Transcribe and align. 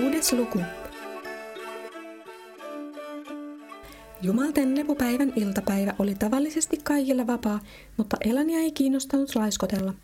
Kuudes 0.00 0.32
luku. 0.32 0.58
Jumalten 4.22 4.76
lepopäivän 4.76 5.32
iltapäivä 5.36 5.94
oli 5.98 6.14
tavallisesti 6.14 6.76
kaikilla 6.84 7.26
vapaa, 7.26 7.60
mutta 7.96 8.16
Elania 8.24 8.58
ei 8.58 8.72
kiinnostanut 8.72 9.34
laiskotella. 9.34 9.94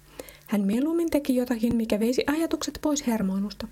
Hän 0.46 0.60
mieluummin 0.60 1.10
teki 1.10 1.36
jotakin, 1.36 1.76
mikä 1.76 2.00
veisi 2.00 2.24
ajatukset 2.26 2.78
pois 2.82 3.06
hermoilusta. 3.06 3.68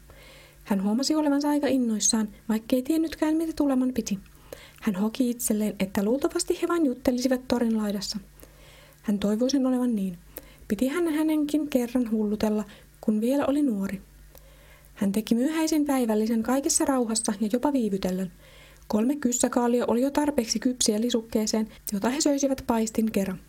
Hän 0.64 0.82
huomasi 0.82 1.14
olevansa 1.14 1.48
aika 1.48 1.66
innoissaan, 1.66 2.28
vaikkei 2.48 2.82
tiennytkään, 2.82 3.36
mitä 3.36 3.52
tuleman 3.56 3.92
piti. 3.92 4.18
Hän 4.82 4.94
hoki 4.94 5.30
itselleen, 5.30 5.76
että 5.78 6.04
luultavasti 6.04 6.58
he 6.62 6.68
vain 6.68 6.86
juttelisivat 6.86 7.40
torin 7.48 7.76
laidassa. 7.76 8.18
Hän 9.02 9.18
toivoi 9.18 9.50
sen 9.50 9.66
olevan 9.66 9.96
niin. 9.96 10.18
Piti 10.68 10.88
hän 10.88 11.14
hänenkin 11.14 11.68
kerran 11.68 12.10
hullutella, 12.10 12.64
kun 13.00 13.20
vielä 13.20 13.46
oli 13.46 13.62
nuori. 13.62 14.02
Hän 15.02 15.12
teki 15.12 15.34
myöhäisen 15.34 15.84
päivällisen 15.84 16.42
kaikessa 16.42 16.84
rauhassa 16.84 17.32
ja 17.40 17.48
jopa 17.52 17.72
viivytellen. 17.72 18.32
Kolme 18.88 19.16
kyssäkaalia 19.16 19.84
oli 19.88 20.00
jo 20.00 20.10
tarpeeksi 20.10 20.58
kypsiä 20.58 21.00
lisukkeeseen, 21.00 21.68
jota 21.92 22.10
he 22.10 22.20
söisivät 22.20 22.64
paistin 22.66 23.12
kerran. 23.12 23.40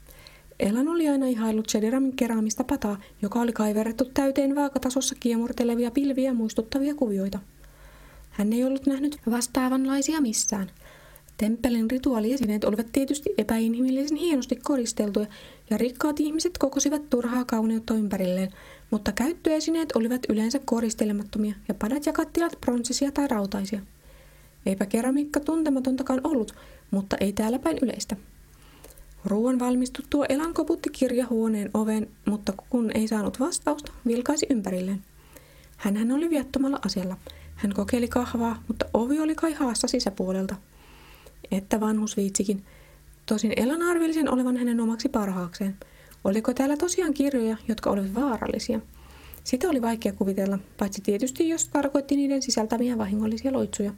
Elan 0.60 0.88
oli 0.88 1.10
aina 1.10 1.26
ihaillut 1.26 1.70
Shediramin 1.70 2.16
keraamista 2.16 2.64
pataa, 2.64 3.00
joka 3.22 3.42
oli 3.42 3.52
kaiverrettu 3.52 4.06
täyteen 4.14 4.56
vaakatasossa 4.56 5.16
kiemurtelevia 5.20 5.92
pilviä 5.92 6.34
muistuttavia 6.34 6.96
kuvioita. 6.96 7.40
Hän 8.30 8.54
ei 8.54 8.64
ollut 8.64 8.86
nähnyt 8.86 9.18
vastaavanlaisia 9.32 10.22
missään. 10.22 10.72
Temppelin 11.38 11.92
rituaaliesineet 11.92 12.64
olivat 12.64 12.88
tietysti 12.92 13.30
epäinhimillisen 13.38 14.18
hienosti 14.18 14.56
koristeltuja, 14.56 15.28
ja 15.70 15.78
rikkaat 15.78 16.20
ihmiset 16.20 16.58
kokosivat 16.58 17.10
turhaa 17.10 17.46
kauneutta 17.46 17.94
ympärilleen, 17.94 18.50
mutta 18.94 19.12
käyttöesineet 19.12 19.92
olivat 19.96 20.22
yleensä 20.30 20.60
koristelemattomia 20.66 21.56
ja 21.68 21.74
padat 21.74 22.06
ja 22.06 22.14
kattilat 22.14 22.58
pronssisia 22.62 23.12
tai 23.12 23.28
rautaisia. 23.28 23.80
Eipä 24.66 24.86
keramiikka 24.86 25.40
tuntematontakaan 25.40 26.22
ollut, 26.24 26.56
mutta 26.92 27.18
ei 27.20 27.34
täällä 27.34 27.60
päin 27.60 27.78
yleistä. 27.82 28.16
Ruoan 29.26 29.60
valmistuttua 29.60 30.26
Elan 30.30 30.54
koputti 30.54 30.90
kirjahuoneen 30.90 31.70
oven, 31.74 32.08
mutta 32.26 32.54
kun 32.70 32.92
ei 32.94 33.08
saanut 33.08 33.40
vastausta, 33.40 33.92
vilkaisi 34.08 34.46
ympärilleen. 34.50 35.04
Hänhän 35.78 36.12
oli 36.12 36.30
viattomalla 36.30 36.80
asialla. 36.86 37.18
Hän 37.56 37.74
kokeili 37.74 38.08
kahvaa, 38.08 38.64
mutta 38.68 38.86
ovi 38.94 39.20
oli 39.20 39.36
kai 39.36 39.54
haassa 39.54 39.88
sisäpuolelta. 39.88 40.56
Että 41.52 41.80
vanhus 41.80 42.18
viitsikin. 42.18 42.64
Tosin 43.26 43.54
Elan 43.56 43.82
arvelisen 43.82 44.34
olevan 44.34 44.58
hänen 44.58 44.80
omaksi 44.80 45.10
parhaakseen. 45.10 45.78
Oliko 46.24 46.54
täällä 46.54 46.78
tosiaan 46.78 47.14
kirjoja, 47.14 47.58
jotka 47.68 47.90
olivat 47.90 48.16
vaarallisia? 48.16 48.80
Sitä 49.44 49.70
oli 49.70 49.82
vaikea 49.82 50.14
kuvitella, 50.14 50.60
paitsi 50.78 51.02
tietysti 51.02 51.50
jos 51.50 51.68
tarkoitti 51.68 52.16
niiden 52.16 52.42
sisältämiä 52.42 52.98
vahingollisia 52.98 53.54
loitsuja. 53.54 53.94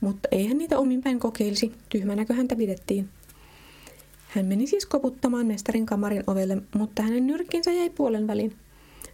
Mutta 0.00 0.28
eihän 0.32 0.58
niitä 0.58 0.78
ominpäin 0.78 1.18
kokeilisi, 1.18 1.72
tyhmänäkö 1.88 2.34
häntä 2.34 2.56
pidettiin. 2.56 3.08
Hän 4.28 4.46
meni 4.46 4.66
siis 4.66 4.86
koputtamaan 4.86 5.46
mestarin 5.46 5.86
kamarin 5.86 6.24
ovelle, 6.26 6.62
mutta 6.74 7.02
hänen 7.02 7.26
nyrkkinsä 7.26 7.72
jäi 7.72 7.90
puolen 7.90 8.26
väliin. 8.26 8.56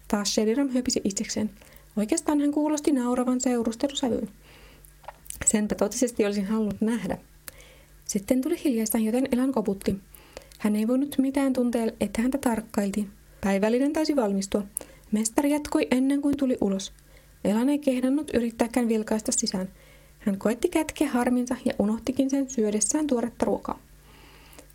Taas 0.08 0.34
Shediram 0.34 0.68
höpisi 0.68 1.00
itsekseen. 1.04 1.50
Oikeastaan 1.96 2.40
hän 2.40 2.52
kuulosti 2.52 2.92
nauravan 2.92 3.40
seurustelusävyyn. 3.40 4.28
Senpä 5.46 5.74
totisesti 5.74 6.26
olisin 6.26 6.46
halunnut 6.46 6.80
nähdä. 6.80 7.18
Sitten 8.04 8.40
tuli 8.40 8.64
hiljaista, 8.64 8.98
joten 8.98 9.28
Elan 9.32 9.52
koputti. 9.52 9.96
Hän 10.58 10.76
ei 10.76 10.88
voinut 10.88 11.18
mitään 11.18 11.52
tuntea, 11.52 11.86
että 12.00 12.22
häntä 12.22 12.38
tarkkailtiin. 12.38 13.10
Päivällinen 13.40 13.92
taisi 13.92 14.16
valmistua. 14.16 14.62
Mestari 15.12 15.50
jatkoi 15.50 15.88
ennen 15.90 16.22
kuin 16.22 16.36
tuli 16.36 16.58
ulos. 16.60 16.92
Elan 17.44 17.68
ei 17.68 17.78
kehdannut 17.78 18.30
yrittääkään 18.34 18.88
vilkaista 18.88 19.32
sisään. 19.32 19.68
Hän 20.18 20.38
koetti 20.38 20.68
kätkeä 20.68 21.08
harminsa 21.08 21.56
ja 21.64 21.72
unohtikin 21.78 22.30
sen 22.30 22.50
syödessään 22.50 23.06
tuoretta 23.06 23.44
ruokaa. 23.44 23.78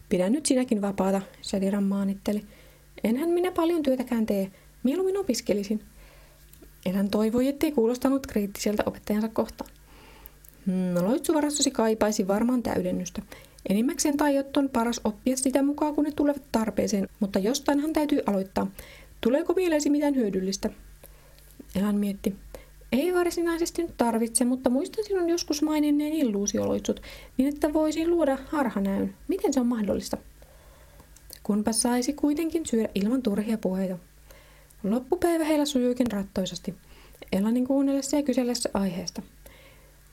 Pidä 0.10 0.30
nyt 0.30 0.46
sinäkin 0.46 0.82
vapaata, 0.82 1.22
Shadiran 1.44 1.84
maanitteli. 1.84 2.42
Enhän 3.04 3.30
minä 3.30 3.52
paljon 3.52 3.84
työtäkään 3.84 4.26
tee. 4.26 4.52
Mieluummin 4.84 5.18
opiskelisin. 5.18 5.82
Elan 6.86 7.10
toivoi, 7.10 7.48
ettei 7.48 7.72
kuulostanut 7.72 8.28
kriittiseltä 8.28 8.84
opettajansa 8.86 9.28
kohtaan. 9.28 9.72
No, 10.94 11.04
loitsuvarastosi 11.04 11.72
kaipaisi 11.72 12.28
varmaan 12.28 12.64
täydennystä. 12.64 13.22
Enimmäkseen 13.70 14.18
taiot 14.18 14.58
on 14.58 14.70
paras 14.70 15.02
oppia 15.04 15.38
sitä 15.38 15.64
mukaan, 15.64 15.96
kun 15.96 16.04
ne 16.04 16.12
tulevat 16.16 16.42
tarpeeseen, 16.52 17.10
mutta 17.20 17.40
jostainhan 17.40 17.94
täytyy 17.94 18.22
aloittaa. 18.26 18.68
Tuleeko 19.22 19.54
mieleesi 19.54 19.90
mitään 19.90 20.16
hyödyllistä? 20.16 20.70
Elan 21.76 21.96
mietti. 21.96 22.36
Ei 22.92 23.14
varsinaisesti 23.14 23.84
nyt 23.84 23.98
tarvitse, 23.98 24.46
mutta 24.46 24.70
muistan 24.70 25.04
sinun 25.04 25.30
joskus 25.30 25.62
maininneen 25.62 26.14
illuusioloitsut, 26.14 27.02
niin 27.38 27.50
että 27.54 27.74
voisin 27.74 28.10
luoda 28.10 28.38
harhanäyn. 28.48 29.16
Miten 29.28 29.54
se 29.54 29.60
on 29.60 29.68
mahdollista? 29.68 30.18
Kunpa 31.44 31.72
saisi 31.72 32.14
kuitenkin 32.14 32.66
syödä 32.66 32.90
ilman 32.96 33.22
turhia 33.22 33.58
puheita. 33.58 33.98
Loppupäivä 34.84 35.44
heillä 35.44 35.66
sujuikin 35.66 36.12
rattoisasti. 36.12 36.76
Elanin 37.32 37.68
kuunnellessa 37.68 38.18
ja 38.18 38.24
kysellessä 38.24 38.70
aiheesta. 38.74 39.22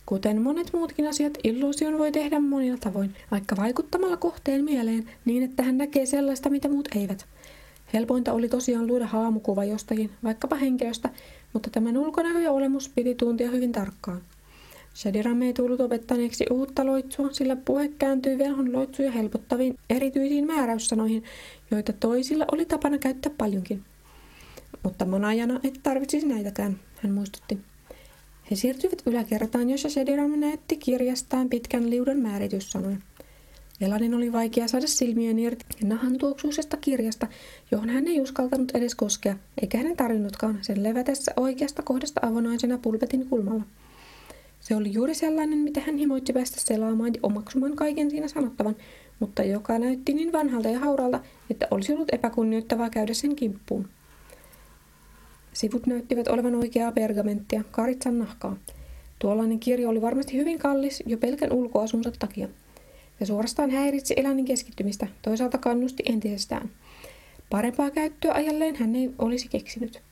Kuten 0.06 0.42
monet 0.42 0.72
muutkin 0.72 1.08
asiat, 1.08 1.38
illuusion 1.44 1.98
voi 1.98 2.12
tehdä 2.12 2.40
monilla 2.40 2.78
tavoin, 2.78 3.14
vaikka 3.30 3.56
vaikuttamalla 3.56 4.16
kohteen 4.16 4.64
mieleen 4.64 5.10
niin, 5.24 5.42
että 5.42 5.62
hän 5.62 5.78
näkee 5.78 6.06
sellaista, 6.06 6.50
mitä 6.50 6.68
muut 6.68 6.88
eivät. 6.96 7.26
Helpointa 7.92 8.32
oli 8.32 8.48
tosiaan 8.48 8.86
luoda 8.86 9.06
haamukuva 9.06 9.64
jostakin, 9.64 10.10
vaikkapa 10.24 10.56
henkilöstä, 10.56 11.10
mutta 11.52 11.70
tämän 11.70 11.96
ulkonäkö 11.96 12.40
ja 12.40 12.52
olemus 12.52 12.88
piti 12.88 13.14
tuntia 13.14 13.50
hyvin 13.50 13.72
tarkkaan. 13.72 14.20
Shadiram 14.94 15.42
ei 15.42 15.52
tullut 15.52 15.80
opettaneeksi 15.80 16.44
uutta 16.50 16.86
loitsua, 16.86 17.32
sillä 17.32 17.56
puhe 17.56 17.88
kääntyi 17.98 18.38
velhon 18.38 18.72
loitsuja 18.72 19.10
helpottaviin 19.10 19.78
erityisiin 19.90 20.46
määräyssanoihin, 20.46 21.24
joita 21.70 21.92
toisilla 21.92 22.44
oli 22.52 22.64
tapana 22.64 22.98
käyttää 22.98 23.32
paljonkin. 23.38 23.84
Mutta 24.82 25.04
monajana 25.04 25.60
et 25.64 25.80
tarvitsisi 25.82 26.26
näitäkään, 26.26 26.80
hän 27.02 27.12
muistutti. 27.12 27.58
He 28.50 28.56
siirtyivät 28.56 29.02
yläkertaan, 29.06 29.70
jossa 29.70 29.88
Shediram 29.88 30.40
näytti 30.40 30.76
kirjastaan 30.76 31.48
pitkän 31.48 31.90
liudon 31.90 32.20
määrityssanoja. 32.20 32.96
Elanin 33.80 34.14
oli 34.14 34.32
vaikea 34.32 34.68
saada 34.68 34.86
silmien 34.86 35.38
irti 35.38 35.64
nahan 35.84 36.18
tuoksuisesta 36.18 36.76
kirjasta, 36.76 37.26
johon 37.70 37.88
hän 37.88 38.08
ei 38.08 38.20
uskaltanut 38.20 38.70
edes 38.74 38.94
koskea, 38.94 39.36
eikä 39.62 39.78
hänen 39.78 39.96
tarvinnutkaan 39.96 40.58
sen 40.62 40.82
levätessä 40.82 41.32
oikeasta 41.36 41.82
kohdasta 41.82 42.20
avonaisena 42.26 42.78
pulpetin 42.78 43.26
kulmalla. 43.28 43.62
Se 44.60 44.76
oli 44.76 44.92
juuri 44.92 45.14
sellainen, 45.14 45.58
mitä 45.58 45.80
hän 45.80 45.96
himoitsi 45.96 46.32
päästä 46.32 46.60
selaamaan 46.60 47.14
ja 47.14 47.20
omaksumaan 47.22 47.76
kaiken 47.76 48.10
siinä 48.10 48.28
sanottavan, 48.28 48.76
mutta 49.20 49.42
joka 49.42 49.78
näytti 49.78 50.12
niin 50.14 50.32
vanhalta 50.32 50.68
ja 50.68 50.78
hauralta, 50.78 51.20
että 51.50 51.68
olisi 51.70 51.92
ollut 51.92 52.08
epäkunnioittavaa 52.12 52.90
käydä 52.90 53.14
sen 53.14 53.36
kimppuun. 53.36 53.88
Sivut 55.56 55.86
näyttivät 55.86 56.28
olevan 56.28 56.54
oikeaa 56.54 56.92
pergamenttia, 56.92 57.64
karitsan 57.70 58.18
nahkaa. 58.18 58.56
Tuollainen 59.18 59.60
kirjo 59.60 59.88
oli 59.88 60.02
varmasti 60.02 60.36
hyvin 60.36 60.58
kallis 60.58 61.02
jo 61.06 61.18
pelkän 61.18 61.52
ulkoasunsa 61.52 62.12
takia. 62.18 62.48
Ja 63.20 63.26
suorastaan 63.26 63.70
häiritsi 63.70 64.14
elänin 64.16 64.44
keskittymistä, 64.44 65.06
toisaalta 65.22 65.58
kannusti 65.58 66.02
entisestään. 66.06 66.70
Parempaa 67.50 67.90
käyttöä 67.90 68.34
ajalleen 68.34 68.76
hän 68.76 68.96
ei 68.96 69.10
olisi 69.18 69.48
keksinyt. 69.48 70.02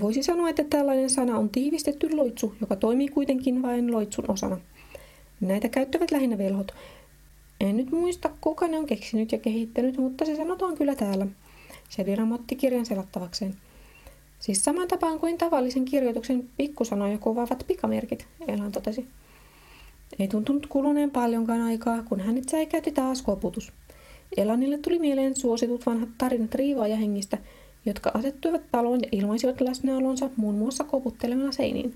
Voisi 0.00 0.22
sanoa, 0.22 0.48
että 0.48 0.64
tällainen 0.64 1.10
sana 1.10 1.38
on 1.38 1.48
tiivistetty 1.48 2.16
loitsu, 2.16 2.54
joka 2.60 2.76
toimii 2.76 3.08
kuitenkin 3.08 3.62
vain 3.62 3.92
loitsun 3.92 4.30
osana. 4.30 4.58
Näitä 5.40 5.68
käyttävät 5.68 6.10
lähinnä 6.10 6.38
velhot. 6.38 6.74
En 7.60 7.76
nyt 7.76 7.90
muista, 7.90 8.30
kuka 8.40 8.68
ne 8.68 8.78
on 8.78 8.86
keksinyt 8.86 9.32
ja 9.32 9.38
kehittänyt, 9.38 9.96
mutta 9.96 10.24
se 10.24 10.36
sanotaan 10.36 10.76
kyllä 10.76 10.94
täällä. 10.94 11.26
Se 11.88 12.06
viramotti 12.06 12.56
kirjan 12.56 12.86
selattavakseen. 12.86 13.56
Siis 14.38 14.64
saman 14.64 14.88
tapaan 14.88 15.20
kuin 15.20 15.38
tavallisen 15.38 15.84
kirjoituksen 15.84 16.48
pikkusanoja 16.56 17.18
kuvaavat 17.18 17.64
pikamerkit, 17.66 18.26
Elan 18.48 18.72
totesi. 18.72 19.06
Ei 20.18 20.28
tuntunut 20.28 20.66
kuluneen 20.66 21.10
paljonkaan 21.10 21.60
aikaa, 21.60 22.02
kun 22.02 22.20
hänet 22.20 22.48
säikäytti 22.48 22.92
taas 22.92 23.22
koputus. 23.22 23.72
Elanille 24.36 24.78
tuli 24.78 24.98
mieleen 24.98 25.36
suositut 25.36 25.86
vanhat 25.86 26.08
tarinat 26.18 26.54
hengistä, 26.98 27.38
jotka 27.86 28.10
asettuivat 28.14 28.62
taloon 28.72 29.00
ja 29.02 29.08
ilmaisivat 29.12 29.60
läsnäolonsa 29.60 30.30
muun 30.36 30.54
muassa 30.54 30.84
koputtelemalla 30.84 31.52
seiniin. 31.52 31.94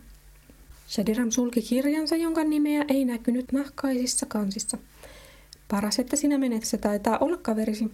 Shadiram 0.88 1.30
sulki 1.30 1.62
kirjansa, 1.62 2.16
jonka 2.16 2.44
nimeä 2.44 2.84
ei 2.88 3.04
näkynyt 3.04 3.52
nahkaisissa 3.52 4.26
kansissa. 4.26 4.78
Paras, 5.68 5.98
että 5.98 6.16
sinä 6.16 6.38
menet, 6.38 6.64
se 6.64 6.78
taitaa 6.78 7.18
olla 7.18 7.36
kaverisi. 7.36 7.90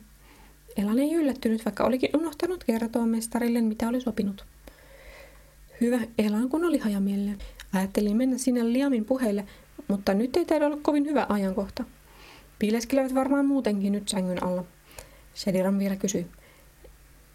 Elan 0.78 0.98
ei 0.98 1.14
yllättynyt, 1.14 1.64
vaikka 1.64 1.84
olikin 1.84 2.10
unohtanut 2.16 2.64
kertoa 2.64 3.06
mestarille, 3.06 3.60
mitä 3.60 3.88
oli 3.88 4.00
sopinut. 4.00 4.44
Hyvä, 5.80 6.00
Elan 6.18 6.48
kun 6.48 6.64
oli 6.64 6.78
hajamielinen. 6.78 7.38
Ajattelin 7.72 8.16
mennä 8.16 8.38
sinne 8.38 8.72
Liamin 8.72 9.04
puheille, 9.04 9.44
mutta 9.88 10.14
nyt 10.14 10.36
ei 10.36 10.44
taida 10.44 10.66
olla 10.66 10.78
kovin 10.82 11.06
hyvä 11.06 11.26
ajankohta. 11.28 11.84
Piileskelevät 12.58 13.14
varmaan 13.14 13.46
muutenkin 13.46 13.92
nyt 13.92 14.08
sängyn 14.08 14.42
alla. 14.44 14.64
Shediram 15.34 15.78
vielä 15.78 15.96
kysyi. 15.96 16.26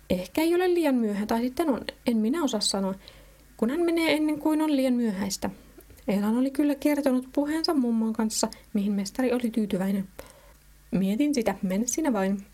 Ehkä 0.10 0.42
ei 0.42 0.56
ole 0.56 0.74
liian 0.74 0.96
myöhä, 0.96 1.26
tai 1.26 1.42
sitten 1.42 1.70
on, 1.70 1.82
en 2.08 2.18
minä 2.18 2.44
osaa 2.44 2.62
sanoa. 2.62 2.96
kun 3.58 3.70
hän 3.70 3.82
menee 3.82 4.14
ennen 4.14 4.40
kuin 4.40 4.62
on 4.62 4.76
liian 4.76 4.94
myöhäistä. 4.94 5.50
Elan 6.08 6.38
oli 6.38 6.52
kyllä 6.52 6.76
kertonut 6.76 7.30
puheensa 7.34 7.74
mummon 7.74 8.14
kanssa, 8.14 8.48
mihin 8.74 8.94
mestari 8.94 9.34
oli 9.34 9.50
tyytyväinen. 9.50 10.08
Mietin 10.92 11.34
sitä, 11.34 11.56
mene 11.62 11.88
sinä 11.88 12.14
vain. 12.14 12.46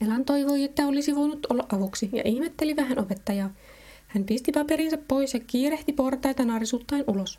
Elan 0.00 0.24
toivoi, 0.24 0.64
että 0.64 0.86
olisi 0.86 1.14
voinut 1.14 1.46
olla 1.46 1.66
avuksi 1.72 2.10
ja 2.12 2.22
ihmetteli 2.24 2.76
vähän 2.76 2.98
opettajaa. 2.98 3.50
Hän 4.08 4.24
pisti 4.24 4.52
paperinsa 4.52 4.98
pois 5.08 5.34
ja 5.34 5.40
kiirehti 5.40 5.92
portaita 5.92 6.44
narisuttain 6.44 7.04
ulos. 7.06 7.38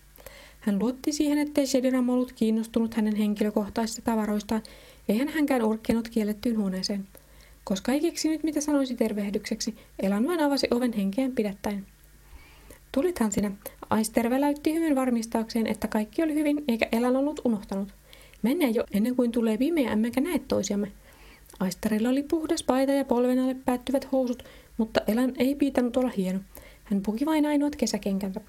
Hän 0.59 0.79
luotti 0.79 1.11
siihen, 1.11 1.37
ettei 1.37 1.67
Shediram 1.67 2.09
ollut 2.09 2.33
kiinnostunut 2.33 2.93
hänen 2.93 3.15
henkilökohtaisista 3.15 4.01
tavaroistaan, 4.01 4.63
eihän 5.09 5.27
hänkään 5.27 5.63
urkkinut 5.63 6.09
kiellettyyn 6.09 6.57
huoneeseen. 6.57 7.07
Koska 7.63 7.91
ei 7.91 7.99
keksinyt, 7.99 8.43
mitä 8.43 8.61
sanoisi 8.61 8.95
tervehdykseksi, 8.95 9.75
Elan 9.99 10.27
vain 10.27 10.39
avasi 10.39 10.67
oven 10.71 10.93
henkeen 10.93 11.35
pidättäen. 11.35 11.85
Tulithan 12.91 13.31
sinä. 13.31 13.51
Aister 13.89 14.29
väläytti 14.29 14.73
hyvin 14.73 14.95
varmistaakseen, 14.95 15.67
että 15.67 15.87
kaikki 15.87 16.23
oli 16.23 16.33
hyvin, 16.33 16.63
eikä 16.67 16.87
Elan 16.91 17.15
ollut 17.15 17.41
unohtanut. 17.43 17.89
Mennään 18.41 18.75
jo 18.75 18.83
ennen 18.91 19.15
kuin 19.15 19.31
tulee 19.31 19.57
pimeä, 19.57 19.91
emmekä 19.91 20.21
näe 20.21 20.39
toisiamme. 20.39 20.91
Aisterilla 21.59 22.09
oli 22.09 22.23
puhdas 22.23 22.63
paita 22.63 22.91
ja 22.91 23.05
polven 23.05 23.39
alle 23.39 23.55
päättyvät 23.65 24.11
housut, 24.11 24.43
mutta 24.77 25.01
Elan 25.07 25.33
ei 25.37 25.55
piitannut 25.55 25.97
olla 25.97 26.11
hieno. 26.17 26.39
Hän 26.83 27.01
puki 27.01 27.25
vain 27.25 27.45
ainoat 27.45 27.75
kesäkenkänsä. 27.75 28.41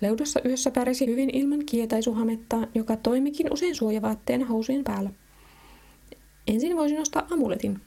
Leudossa 0.00 0.40
yössä 0.44 0.70
pärisi 0.70 1.06
hyvin 1.06 1.30
ilman 1.32 1.64
kietaisuhamettaa, 1.66 2.66
joka 2.74 2.96
toimikin 2.96 3.52
usein 3.52 3.74
suojavaatteena 3.74 4.46
housujen 4.46 4.84
päällä. 4.84 5.10
Ensin 6.46 6.76
voisin 6.76 6.98
nostaa 6.98 7.26
amuletin. 7.30 7.80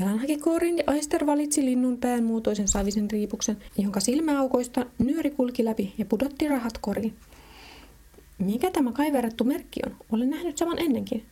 Elan 0.00 0.18
haki 0.18 0.36
koorin 0.36 0.78
ja 0.78 0.84
Aister 0.86 1.26
valitsi 1.26 1.64
linnun 1.64 1.98
pään 1.98 2.24
muotoisen 2.24 2.68
savisen 2.68 3.10
riipuksen, 3.10 3.56
jonka 3.78 4.00
silmäaukoista 4.00 4.86
nyöri 4.98 5.30
kulki 5.30 5.64
läpi 5.64 5.94
ja 5.98 6.04
pudotti 6.04 6.48
rahat 6.48 6.78
koriin. 6.80 7.14
Mikä 8.38 8.70
tämä 8.70 8.92
kaiverrettu 8.92 9.44
merkki 9.44 9.80
on? 9.86 9.96
Olen 10.12 10.30
nähnyt 10.30 10.58
saman 10.58 10.78
ennenkin. 10.78 11.24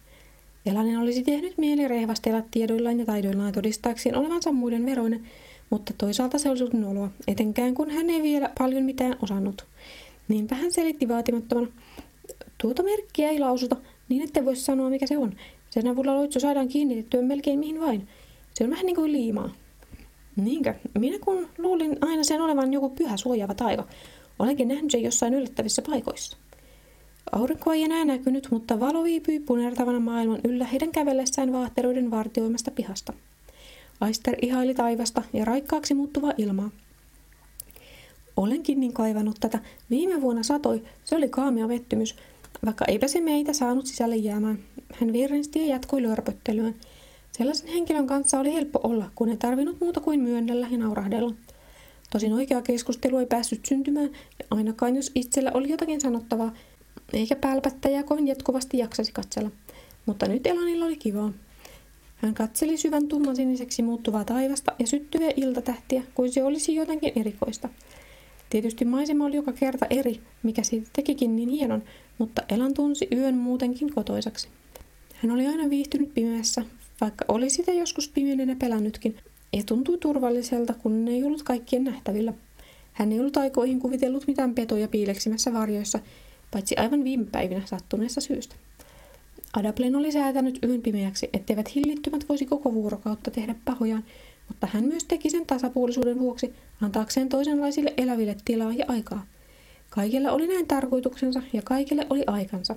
Elanen 0.66 0.98
olisi 0.98 1.22
tehnyt 1.22 1.58
mieli 1.58 1.88
rehvastella 1.88 2.42
tiedoillaan 2.50 2.98
ja 2.98 3.06
taidoillaan 3.06 3.52
todistaakseen 3.52 4.16
olevansa 4.16 4.52
muiden 4.52 4.86
veroinen, 4.86 5.26
mutta 5.70 5.92
toisaalta 5.98 6.38
se 6.38 6.50
olisi 6.50 6.64
noloa, 6.64 7.10
etenkään 7.28 7.74
kun 7.74 7.90
hän 7.90 8.10
ei 8.10 8.22
vielä 8.22 8.50
paljon 8.58 8.82
mitään 8.82 9.16
osannut. 9.22 9.66
Niinpä 10.28 10.54
hän 10.54 10.72
selitti 10.72 11.08
vaatimattomana. 11.08 11.68
Tuota 12.62 12.82
merkkiä 12.82 13.30
ei 13.30 13.38
lausuta, 13.38 13.76
niin 14.08 14.22
ette 14.22 14.44
voi 14.44 14.56
sanoa 14.56 14.90
mikä 14.90 15.06
se 15.06 15.18
on. 15.18 15.32
Sen 15.70 15.88
avulla 15.88 16.14
loitsu 16.14 16.40
saadaan 16.40 16.68
kiinnitettyä 16.68 17.22
melkein 17.22 17.58
mihin 17.58 17.80
vain. 17.80 18.08
Se 18.54 18.64
on 18.64 18.70
vähän 18.70 18.86
niin 18.86 18.96
kuin 18.96 19.12
liimaa. 19.12 19.50
Niinkö? 20.36 20.74
Minä 20.98 21.18
kun 21.18 21.48
luulin 21.58 21.98
aina 22.00 22.24
sen 22.24 22.40
olevan 22.40 22.72
joku 22.72 22.90
pyhä 22.90 23.16
suojaava 23.16 23.54
taika. 23.54 23.88
Olenkin 24.38 24.68
nähnyt 24.68 24.90
sen 24.90 25.02
jossain 25.02 25.34
yllättävissä 25.34 25.82
paikoissa. 25.82 26.36
Aurinko 27.32 27.72
ei 27.72 27.82
enää 27.82 28.04
näkynyt, 28.04 28.48
mutta 28.50 28.80
valo 28.80 29.04
viipyi 29.04 29.40
punertavana 29.40 30.00
maailman 30.00 30.40
yllä 30.44 30.64
heidän 30.64 30.92
kävellessään 30.92 31.52
vaahteroiden 31.52 32.10
vartioimasta 32.10 32.70
pihasta. 32.70 33.12
Aister 34.00 34.36
ihaili 34.42 34.74
taivasta 34.74 35.22
ja 35.32 35.44
raikkaaksi 35.44 35.94
muuttuvaa 35.94 36.32
ilmaa. 36.38 36.70
Olenkin 38.36 38.80
niin 38.80 38.92
kaivannut 38.92 39.36
tätä. 39.40 39.58
Viime 39.90 40.20
vuonna 40.20 40.42
satoi. 40.42 40.82
Se 41.04 41.16
oli 41.16 41.28
kaamea 41.28 41.68
vettymys, 41.68 42.16
vaikka 42.64 42.84
eipä 42.88 43.08
se 43.08 43.20
meitä 43.20 43.52
saanut 43.52 43.86
sisälle 43.86 44.16
jäämään. 44.16 44.58
Hän 45.00 45.12
virrensti 45.12 45.58
ja 45.58 45.66
jatkoi 45.66 46.02
lörpöttelyään. 46.02 46.74
Sellaisen 47.32 47.68
henkilön 47.68 48.06
kanssa 48.06 48.40
oli 48.40 48.54
helppo 48.54 48.80
olla, 48.82 49.10
kun 49.14 49.28
ei 49.28 49.36
tarvinnut 49.36 49.80
muuta 49.80 50.00
kuin 50.00 50.20
myönnellä 50.20 50.68
ja 50.70 50.78
naurahdella. 50.78 51.34
Tosin 52.10 52.32
oikea 52.32 52.62
keskustelu 52.62 53.18
ei 53.18 53.26
päässyt 53.26 53.66
syntymään, 53.66 54.10
ja 54.38 54.44
ainakaan 54.50 54.96
jos 54.96 55.10
itsellä 55.14 55.50
oli 55.54 55.70
jotakin 55.70 56.00
sanottavaa, 56.00 56.52
eikä 57.12 57.36
pälpättäjää 57.36 58.02
kovin 58.02 58.28
jatkuvasti 58.28 58.78
jaksasi 58.78 59.12
katsella. 59.12 59.50
Mutta 60.06 60.28
nyt 60.28 60.46
Elanilla 60.46 60.84
oli 60.84 60.96
kivaa. 60.96 61.32
Hän 62.16 62.34
katseli 62.34 62.76
syvän 62.76 63.08
tummansiniseksi 63.08 63.82
muuttuvaa 63.82 64.24
taivasta 64.24 64.72
ja 64.78 64.86
syttyviä 64.86 65.32
iltatähtiä, 65.36 66.02
kuin 66.14 66.32
se 66.32 66.44
olisi 66.44 66.74
jotenkin 66.74 67.12
erikoista. 67.16 67.68
Tietysti 68.50 68.84
maisema 68.84 69.24
oli 69.24 69.36
joka 69.36 69.52
kerta 69.52 69.86
eri, 69.90 70.20
mikä 70.42 70.62
siitä 70.62 70.90
tekikin 70.92 71.36
niin 71.36 71.48
hienon, 71.48 71.82
mutta 72.18 72.42
Elan 72.48 72.74
tunsi 72.74 73.08
yön 73.12 73.34
muutenkin 73.34 73.94
kotoisaksi. 73.94 74.48
Hän 75.14 75.30
oli 75.30 75.46
aina 75.46 75.70
viihtynyt 75.70 76.14
pimeässä, 76.14 76.62
vaikka 77.00 77.24
oli 77.28 77.50
sitä 77.50 77.72
joskus 77.72 78.08
pimeinenä 78.08 78.56
pelännytkin, 78.58 79.16
ja 79.52 79.62
tuntui 79.66 79.98
turvalliselta, 79.98 80.74
kun 80.74 81.08
ei 81.08 81.24
ollut 81.24 81.42
kaikkien 81.42 81.84
nähtävillä. 81.84 82.32
Hän 82.92 83.12
ei 83.12 83.20
ollut 83.20 83.36
aikoihin 83.36 83.80
kuvitellut 83.80 84.26
mitään 84.26 84.54
petoja 84.54 84.88
piileksimässä 84.88 85.52
varjoissa, 85.52 85.98
paitsi 86.50 86.76
aivan 86.76 87.04
viime 87.04 87.24
päivinä 87.32 87.62
sattuneessa 87.64 88.20
syystä. 88.20 88.54
Adaplen 89.56 89.96
oli 89.96 90.12
säätänyt 90.12 90.58
yön 90.64 90.82
pimeäksi, 90.82 91.28
etteivät 91.32 91.74
hillittömät 91.74 92.28
voisi 92.28 92.46
koko 92.46 92.74
vuorokautta 92.74 93.30
tehdä 93.30 93.54
pahojaan, 93.64 94.04
mutta 94.48 94.68
hän 94.72 94.84
myös 94.84 95.04
teki 95.04 95.30
sen 95.30 95.46
tasapuolisuuden 95.46 96.18
vuoksi, 96.18 96.54
antaakseen 96.80 97.28
toisenlaisille 97.28 97.94
eläville 97.96 98.36
tilaa 98.44 98.72
ja 98.72 98.84
aikaa. 98.88 99.26
Kaikilla 99.90 100.32
oli 100.32 100.46
näin 100.46 100.66
tarkoituksensa 100.66 101.42
ja 101.52 101.62
kaikille 101.62 102.06
oli 102.10 102.24
aikansa. 102.26 102.76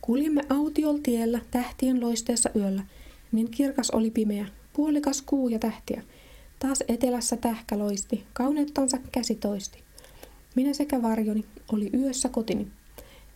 Kuljimme 0.00 0.42
autiol 0.48 0.98
tiellä 1.02 1.40
tähtien 1.50 2.00
loisteessa 2.00 2.50
yöllä, 2.56 2.82
niin 3.32 3.50
kirkas 3.50 3.90
oli 3.90 4.10
pimeä, 4.10 4.46
puolikas 4.72 5.22
kuu 5.22 5.48
ja 5.48 5.58
tähtiä. 5.58 6.02
Taas 6.58 6.84
etelässä 6.88 7.36
tähkä 7.36 7.78
loisti, 7.78 8.24
kauneuttansa 8.32 8.98
käsi 9.12 9.34
toisti. 9.34 9.85
Minä 10.56 10.72
sekä 10.72 11.02
varjoni 11.02 11.44
oli 11.72 11.90
yössä 11.94 12.28
kotini. 12.28 12.66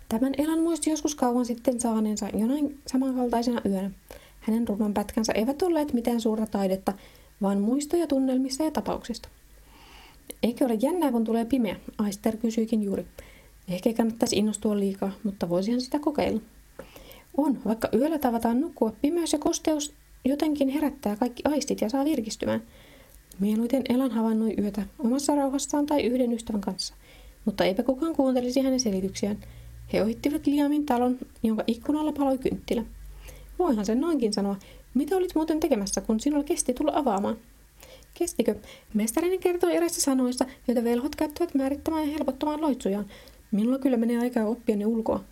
Tämän 0.09 0.33
elan 0.39 0.61
muisti 0.61 0.91
joskus 0.91 1.15
kauan 1.15 1.47
sitten 1.47 1.81
saaneensa 1.81 2.29
jonain 2.29 2.79
samankaltaisena 2.87 3.61
yönä. 3.67 3.91
Hänen 4.41 4.65
pätkänsä 4.95 5.33
eivät 5.33 5.63
olleet 5.63 5.93
mitään 5.93 6.21
suurta 6.21 6.47
taidetta, 6.47 6.93
vaan 7.43 7.61
muistoja 7.61 8.07
tunnelmista 8.07 8.63
ja 8.63 8.71
tapauksista. 8.71 9.29
Eikö 10.43 10.65
ole 10.65 10.79
jännää, 10.83 11.13
kun 11.13 11.25
tulee 11.25 11.45
pimeä? 11.45 11.77
Aister 11.99 12.37
kysyikin 12.37 12.83
juuri. 12.83 13.07
Ehkä 13.69 13.93
kannattaisi 13.93 14.37
innostua 14.37 14.79
liikaa, 14.79 15.13
mutta 15.23 15.49
voisihan 15.49 15.81
sitä 15.81 15.99
kokeilla. 15.99 16.41
On, 17.37 17.59
vaikka 17.65 17.89
yöllä 17.95 18.19
tavataan 18.19 18.61
nukkua, 18.61 18.93
pimeys 19.03 19.33
ja 19.33 19.39
kosteus 19.39 19.93
jotenkin 20.25 20.69
herättää 20.69 21.17
kaikki 21.17 21.43
aistit 21.45 21.81
ja 21.81 21.89
saa 21.89 22.05
virkistymään. 22.05 22.63
Mieluiten 23.41 23.83
Elan 23.89 24.11
havainnoi 24.11 24.55
yötä 24.59 24.83
omassa 24.99 25.35
rauhassaan 25.35 25.87
tai 25.87 26.03
yhden 26.03 26.33
ystävän 26.33 26.61
kanssa, 26.61 26.95
mutta 27.45 27.65
eipä 27.65 27.83
kukaan 27.83 28.17
kuuntelisi 28.17 28.61
hänen 28.61 28.81
selityksiään. 28.81 29.39
He 29.93 30.03
ohittivat 30.03 30.47
Liamin 30.47 30.87
talon, 30.87 31.19
jonka 31.43 31.65
ikkunalla 31.67 32.13
paloi 32.13 32.39
kynttilä. 32.39 32.85
Voihan 33.59 33.87
sen 33.87 34.01
noinkin 34.01 34.33
sanoa. 34.33 34.57
Mitä 34.95 35.17
olit 35.17 35.35
muuten 35.35 35.61
tekemässä, 35.61 36.01
kun 36.01 36.21
sinulla 36.21 36.45
kesti 36.45 36.75
tulla 36.75 36.93
avaamaan? 36.95 37.37
Kestikö? 38.15 38.55
Mestarinen 38.95 39.39
kertoi 39.39 39.77
eräistä 39.77 40.01
sanoista, 40.01 40.47
joita 40.69 40.85
velhot 40.85 41.17
käyttävät 41.17 41.55
määrittämään 41.55 42.07
ja 42.07 42.13
helpottamaan 42.13 42.61
loitsujaan. 42.61 43.07
Minulla 43.53 43.79
kyllä 43.79 43.97
menee 43.97 44.19
aikaa 44.19 44.47
oppia 44.47 44.77
ne 44.77 44.87
ulkoa. 44.87 45.25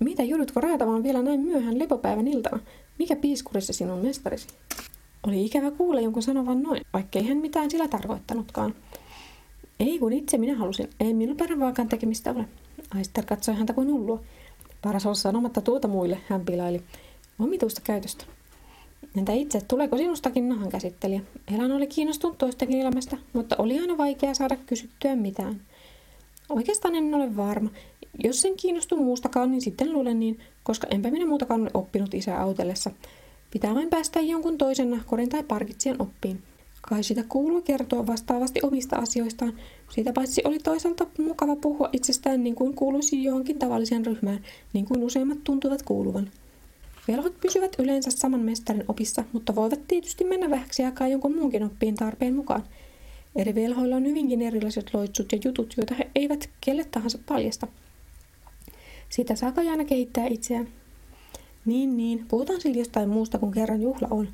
Mitä 0.00 0.22
joudutko 0.22 0.60
raatamaan 0.60 1.02
vielä 1.02 1.22
näin 1.22 1.40
myöhään 1.40 1.78
lepopäivän 1.78 2.28
iltana? 2.28 2.60
Mikä 2.98 3.16
piiskurissa 3.16 3.72
sinun 3.72 3.98
mestarisi? 3.98 4.46
Oli 5.26 5.44
ikävä 5.44 5.70
kuulla 5.70 6.00
jonkun 6.00 6.22
sanovan 6.22 6.62
noin, 6.62 6.80
vaikkei 6.92 7.28
hän 7.28 7.36
mitään 7.36 7.70
sillä 7.70 7.88
tarkoittanutkaan. 7.88 8.74
Ei 9.80 9.98
kun 9.98 10.12
itse 10.12 10.38
minä 10.38 10.56
halusin, 10.56 10.90
ei 11.00 11.14
minulla 11.14 11.60
vaakaan 11.60 11.88
tekemistä 11.88 12.30
ole. 12.30 12.44
Aister 12.94 13.24
katsoi 13.24 13.54
häntä 13.54 13.72
kuin 13.72 13.88
hullua. 13.88 14.20
Paras 14.82 15.06
olla 15.06 15.14
sanomatta 15.14 15.60
tuota 15.60 15.88
muille, 15.88 16.18
hän 16.28 16.44
pilaili. 16.44 16.82
Omituista 17.38 17.80
käytöstä. 17.84 18.24
Entä 19.18 19.32
itse, 19.32 19.60
tuleeko 19.60 19.96
sinustakin 19.96 20.48
nahan 20.48 20.68
käsittelijä? 20.68 21.20
Elan 21.54 21.72
oli 21.72 21.86
kiinnostunut 21.86 22.38
toistakin 22.38 22.80
elämästä, 22.80 23.16
mutta 23.32 23.56
oli 23.58 23.80
aina 23.80 23.98
vaikea 23.98 24.34
saada 24.34 24.56
kysyttyä 24.56 25.16
mitään. 25.16 25.60
Oikeastaan 26.48 26.94
en 26.94 27.14
ole 27.14 27.36
varma. 27.36 27.70
Jos 28.24 28.40
sen 28.40 28.56
kiinnostuu 28.56 29.04
muustakaan, 29.04 29.50
niin 29.50 29.60
sitten 29.60 29.92
luulen 29.92 30.20
niin, 30.20 30.40
koska 30.62 30.86
enpä 30.90 31.10
minä 31.10 31.26
muutakaan 31.26 31.60
ole 31.60 31.70
oppinut 31.74 32.14
isää 32.14 32.42
autellessa. 32.42 32.90
Pitää 33.50 33.74
vain 33.74 33.90
päästä 33.90 34.20
jonkun 34.20 34.58
toisen 34.58 34.90
nahkorin 34.90 35.28
tai 35.28 35.42
parkitsijan 35.42 36.02
oppiin. 36.02 36.42
Kai 36.82 37.02
sitä 37.02 37.24
kuuluu 37.28 37.62
kertoa 37.62 38.06
vastaavasti 38.06 38.60
omista 38.62 38.96
asioistaan. 38.96 39.52
Siitä 39.90 40.12
paitsi 40.12 40.42
oli 40.44 40.58
toisaalta 40.58 41.06
mukava 41.18 41.56
puhua 41.56 41.88
itsestään 41.92 42.44
niin 42.44 42.54
kuin 42.54 42.74
kuuluisi 42.74 43.24
johonkin 43.24 43.58
tavalliseen 43.58 44.06
ryhmään, 44.06 44.40
niin 44.72 44.84
kuin 44.84 45.02
useimmat 45.02 45.38
tuntuvat 45.44 45.82
kuuluvan. 45.82 46.30
Velhot 47.08 47.40
pysyvät 47.40 47.76
yleensä 47.78 48.10
saman 48.10 48.40
mestarin 48.40 48.84
opissa, 48.88 49.24
mutta 49.32 49.54
voivat 49.54 49.80
tietysti 49.88 50.24
mennä 50.24 50.50
vähäksi 50.50 50.84
aikaa 50.84 51.08
jonkun 51.08 51.36
muunkin 51.36 51.64
oppiin 51.64 51.94
tarpeen 51.94 52.34
mukaan. 52.34 52.64
Eri 53.36 53.54
velhoilla 53.54 53.96
on 53.96 54.06
hyvinkin 54.06 54.42
erilaiset 54.42 54.94
loitsut 54.94 55.32
ja 55.32 55.38
jutut, 55.44 55.74
joita 55.76 55.94
he 55.94 56.10
eivät 56.14 56.50
kelle 56.60 56.84
tahansa 56.84 57.18
paljasta. 57.26 57.66
Sitä 59.08 59.34
saa 59.34 59.52
kai 59.52 59.68
aina 59.68 59.84
kehittää 59.84 60.26
itseään. 60.26 60.68
Niin, 61.64 61.96
niin, 61.96 62.24
puhutaan 62.28 62.60
sillä 62.60 62.78
jostain 62.78 63.08
muusta 63.08 63.38
kuin 63.38 63.52
kerran 63.52 63.82
juhla 63.82 64.08
on. 64.10 64.28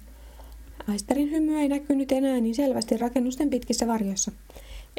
Aisterin 0.88 1.30
hymy 1.30 1.56
ei 1.56 1.68
näkynyt 1.68 2.12
enää 2.12 2.40
niin 2.40 2.54
selvästi 2.54 2.96
rakennusten 2.96 3.50
pitkissä 3.50 3.86
varjoissa. 3.86 4.32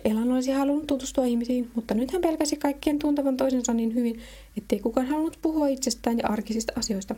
Elan 0.05 0.31
olisi 0.31 0.51
halunnut 0.51 0.87
tutustua 0.87 1.25
ihmisiin, 1.25 1.71
mutta 1.75 1.93
nyt 1.93 2.11
hän 2.11 2.21
pelkäsi 2.21 2.55
kaikkien 2.55 2.99
tuntevan 2.99 3.37
toisensa 3.37 3.73
niin 3.73 3.95
hyvin, 3.95 4.19
ettei 4.57 4.79
kukaan 4.79 5.07
halunnut 5.07 5.39
puhua 5.41 5.67
itsestään 5.67 6.17
ja 6.17 6.27
arkisista 6.27 6.73
asioista. 6.75 7.15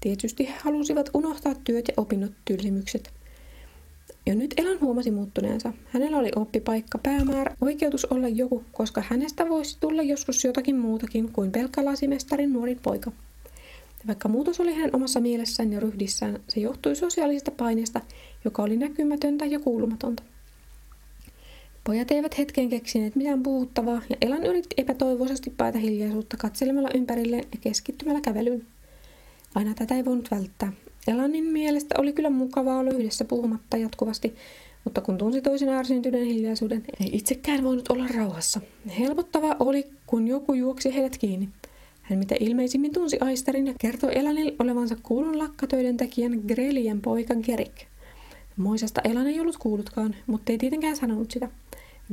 Tietysti 0.00 0.48
he 0.48 0.54
halusivat 0.62 1.10
unohtaa 1.14 1.54
työt 1.64 1.88
ja 1.88 1.94
opinnot 1.96 2.32
tylsimykset. 2.44 3.10
Ja 4.26 4.34
nyt 4.34 4.54
Elan 4.56 4.80
huomasi 4.80 5.10
muuttuneensa. 5.10 5.72
Hänellä 5.92 6.18
oli 6.18 6.30
oppipaikka, 6.36 6.98
päämäärä, 6.98 7.56
oikeutus 7.60 8.04
olla 8.04 8.28
joku, 8.28 8.64
koska 8.72 9.02
hänestä 9.08 9.48
voisi 9.48 9.76
tulla 9.80 10.02
joskus 10.02 10.44
jotakin 10.44 10.76
muutakin 10.76 11.32
kuin 11.32 11.52
pelkkä 11.52 11.84
lasimestarin 11.84 12.52
nuorin 12.52 12.80
poika. 12.82 13.12
Vaikka 14.06 14.28
muutos 14.28 14.60
oli 14.60 14.74
hänen 14.74 14.96
omassa 14.96 15.20
mielessään 15.20 15.72
ja 15.72 15.80
ryhdissään, 15.80 16.40
se 16.48 16.60
johtui 16.60 16.96
sosiaalisesta 16.96 17.50
paineesta, 17.50 18.00
joka 18.44 18.62
oli 18.62 18.76
näkymätöntä 18.76 19.44
ja 19.44 19.60
kuulumatonta. 19.60 20.22
Pojat 21.84 22.10
eivät 22.10 22.38
hetkeen 22.38 22.68
keksineet 22.68 23.16
mitään 23.16 23.42
puhuttavaa, 23.42 24.02
ja 24.10 24.16
Elan 24.20 24.46
yritti 24.46 24.74
epätoivoisesti 24.76 25.50
paeta 25.50 25.78
hiljaisuutta 25.78 26.36
katselemalla 26.36 26.88
ympärilleen 26.94 27.44
ja 27.52 27.58
keskittymällä 27.60 28.20
kävelyyn. 28.20 28.66
Aina 29.54 29.74
tätä 29.74 29.94
ei 29.94 30.04
voinut 30.04 30.30
välttää. 30.30 30.72
Elanin 31.08 31.44
mielestä 31.44 31.94
oli 31.98 32.12
kyllä 32.12 32.30
mukavaa 32.30 32.78
olla 32.78 32.90
yhdessä 32.90 33.24
puhumatta 33.24 33.76
jatkuvasti, 33.76 34.34
mutta 34.84 35.00
kun 35.00 35.18
tunsi 35.18 35.42
toisen 35.42 35.68
ärsyntyneen 35.68 36.26
hiljaisuuden, 36.26 36.84
ei 37.00 37.10
itsekään 37.12 37.64
voinut 37.64 37.90
olla 37.90 38.06
rauhassa. 38.16 38.60
Helpottavaa 38.98 39.56
oli, 39.58 39.86
kun 40.06 40.28
joku 40.28 40.54
juoksi 40.54 40.94
heidät 40.94 41.18
kiinni. 41.18 41.48
Hän 42.08 42.18
mitä 42.18 42.34
ilmeisimmin 42.40 42.92
tunsi 42.92 43.18
Aisterin 43.20 43.66
ja 43.66 43.74
kertoi 43.80 44.18
Elanille 44.18 44.54
olevansa 44.58 44.96
kuulun 45.02 45.38
lakkatöiden 45.38 45.96
tekijän 45.96 46.32
Grelien 46.32 47.00
poika 47.00 47.34
Gerik. 47.34 47.84
Moisesta 48.56 49.00
Elan 49.04 49.26
ei 49.26 49.40
ollut 49.40 49.56
kuullutkaan, 49.56 50.14
mutta 50.26 50.52
ei 50.52 50.58
tietenkään 50.58 50.96
sanonut 50.96 51.30
sitä. 51.30 51.48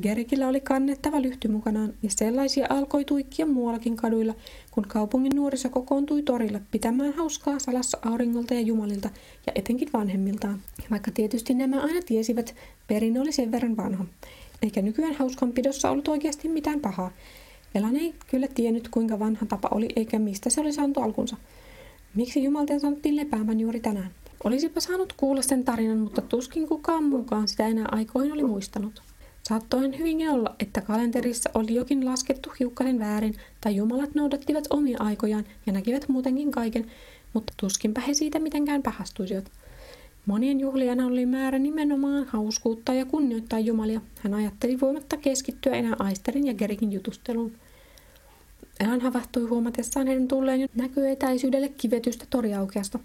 Gerikillä 0.02 0.48
oli 0.48 0.60
kannettava 0.60 1.22
lyhty 1.22 1.48
mukanaan, 1.48 1.94
ja 2.04 2.10
sellaisia 2.10 2.68
alkoi 2.70 3.06
tuikkia 3.06 3.46
muuallakin 3.46 3.96
kaduilla, 3.96 4.34
kun 4.72 4.86
kaupungin 4.88 5.36
nuoriso 5.36 5.70
kokoontui 5.70 6.22
torille 6.22 6.62
pitämään 6.72 7.14
hauskaa 7.14 7.60
salassa 7.60 7.98
auringolta 8.06 8.54
ja 8.54 8.62
jumalilta, 8.62 9.10
ja 9.48 9.52
etenkin 9.56 9.90
vanhemmiltaan. 9.94 10.62
Vaikka 10.92 11.12
tietysti 11.12 11.54
nämä 11.54 11.82
aina 11.82 12.02
tiesivät, 12.06 12.56
perin 12.88 13.22
oli 13.22 13.32
sen 13.32 13.52
verran 13.52 13.78
vanha. 13.78 14.06
Eikä 14.62 14.82
nykyään 14.82 15.16
hauskanpidossa 15.16 15.90
ollut 15.90 16.08
oikeasti 16.08 16.48
mitään 16.50 16.80
pahaa. 16.80 17.12
Elan 17.76 17.96
ei 17.96 18.14
kyllä 18.28 18.48
tiennyt, 18.48 18.88
kuinka 18.88 19.20
vanha 19.20 19.46
tapa 19.46 19.70
oli, 19.72 19.90
eikä 19.96 20.20
mistä 20.20 20.50
se 20.50 20.62
oli 20.62 20.74
saanut 20.74 20.98
alkunsa. 20.98 21.38
Miksi 22.16 22.44
Jumalten 22.44 22.80
sanottiin 22.80 23.16
lepäämään 23.16 23.60
juuri 23.60 23.80
tänään? 23.80 24.12
Olisipa 24.44 24.80
saanut 24.80 25.14
kuulla 25.14 25.42
sen 25.42 25.64
tarinan, 25.64 25.98
mutta 25.98 26.22
tuskin 26.22 26.68
kukaan 26.68 27.04
mukaan 27.04 27.48
sitä 27.48 27.68
enää 27.68 27.86
aikoihin 27.92 28.34
oli 28.34 28.44
muistanut. 28.44 29.02
Saattoin 29.44 30.00
hyvinkin 30.00 30.30
olla, 30.30 30.56
että 30.60 30.82
kalenterissa 30.82 31.50
oli 31.54 31.76
jokin 31.76 32.06
laskettu 32.06 32.52
hiukkasen 32.60 33.00
väärin, 33.00 33.36
tai 33.62 33.76
jumalat 33.76 34.16
noudattivat 34.16 34.68
omia 34.70 34.98
aikojaan 35.00 35.46
ja 35.66 35.74
näkivät 35.74 36.10
muutenkin 36.10 36.52
kaiken, 36.52 36.86
mutta 37.34 37.54
tuskinpä 37.58 38.02
he 38.02 38.14
siitä 38.14 38.40
mitenkään 38.40 38.84
pahastuisivat. 38.84 39.52
Monien 40.26 40.60
juhlijana 40.60 41.08
oli 41.08 41.26
määrä 41.26 41.60
nimenomaan 41.60 42.26
hauskuuttaa 42.26 42.96
ja 42.96 43.06
kunnioittaa 43.06 43.60
Jumalia. 43.60 44.02
Hän 44.22 44.34
ajatteli 44.34 44.80
voimatta 44.80 45.18
keskittyä 45.18 45.74
enää 45.74 45.96
Aisterin 46.00 46.48
ja 46.48 46.54
Gerikin 46.54 46.92
jutusteluun. 46.92 47.52
Hän 48.84 49.02
havahtui 49.02 49.48
huomatessaan 49.48 50.08
heidän 50.08 50.28
tulleen 50.28 50.62
jo 50.62 50.68
näkyetäisyydelle 50.76 51.70
kivetystä 51.70 52.26
toriaukeasta. 52.30 53.00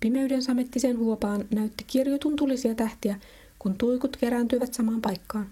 Pimeyden 0.00 0.42
samettiseen 0.42 0.98
huopaan 0.98 1.44
näytti 1.54 1.84
kirjutun 1.86 2.36
tulisia 2.36 2.74
tähtiä, 2.74 3.16
kun 3.58 3.74
tuikut 3.78 4.16
kerääntyivät 4.16 4.74
samaan 4.74 5.00
paikkaan. 5.00 5.46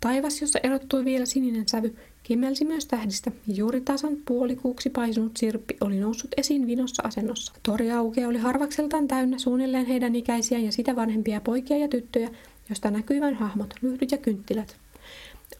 Taivas, 0.00 0.40
jossa 0.40 0.58
erottui 0.62 1.04
vielä 1.04 1.26
sininen 1.26 1.68
sävy, 1.68 1.94
kimmelsi 2.22 2.64
myös 2.64 2.86
tähdistä, 2.86 3.32
ja 3.46 3.54
juuri 3.54 3.80
tasan 3.80 4.16
puolikuuksi 4.26 4.90
paisunut 4.90 5.36
sirppi 5.36 5.76
oli 5.80 6.00
noussut 6.00 6.30
esiin 6.36 6.66
vinossa 6.66 7.02
asennossa. 7.06 7.52
Tori 7.62 7.90
aukea 7.90 8.28
oli 8.28 8.38
harvakseltaan 8.38 9.08
täynnä 9.08 9.38
suunnilleen 9.38 9.86
heidän 9.86 10.16
ikäisiä 10.16 10.58
ja 10.58 10.72
sitä 10.72 10.96
vanhempia 10.96 11.40
poikia 11.40 11.76
ja 11.76 11.88
tyttöjä, 11.88 12.30
josta 12.68 12.90
näkyi 12.90 13.20
vain 13.20 13.34
hahmot, 13.34 13.74
lyhdyt 13.82 14.12
ja 14.12 14.18
kynttilät. 14.18 14.76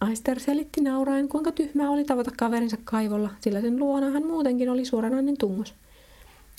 Aister 0.00 0.40
selitti 0.40 0.80
nauraen, 0.80 1.28
kuinka 1.28 1.52
tyhmää 1.52 1.90
oli 1.90 2.04
tavata 2.04 2.30
kaverinsa 2.38 2.76
kaivolla, 2.84 3.30
sillä 3.40 3.60
sen 3.60 3.78
luona 3.78 4.10
hän 4.10 4.26
muutenkin 4.26 4.70
oli 4.70 4.84
suoranainen 4.84 5.38
tungos. 5.38 5.74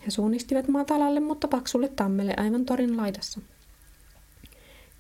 He 0.05 0.11
suunnistivat 0.11 0.67
matalalle, 0.67 1.19
mutta 1.19 1.47
paksulle 1.47 1.87
tammelle 1.87 2.33
aivan 2.37 2.65
torin 2.65 2.97
laidassa. 2.97 3.41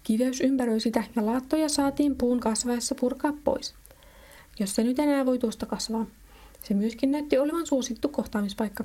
Kiveys 0.03 0.41
ympäröi 0.41 0.79
sitä 0.79 1.03
ja 1.15 1.25
laattoja 1.25 1.69
saatiin 1.69 2.15
puun 2.15 2.39
kasvaessa 2.39 2.95
purkaa 2.95 3.33
pois. 3.43 3.75
Jos 4.59 4.75
se 4.75 4.83
nyt 4.83 4.99
enää 4.99 5.25
voi 5.25 5.39
tuosta 5.39 5.65
kasvaa. 5.65 6.05
Se 6.63 6.73
myöskin 6.73 7.11
näytti 7.11 7.37
olevan 7.37 7.65
suosittu 7.65 8.09
kohtaamispaikka. 8.09 8.83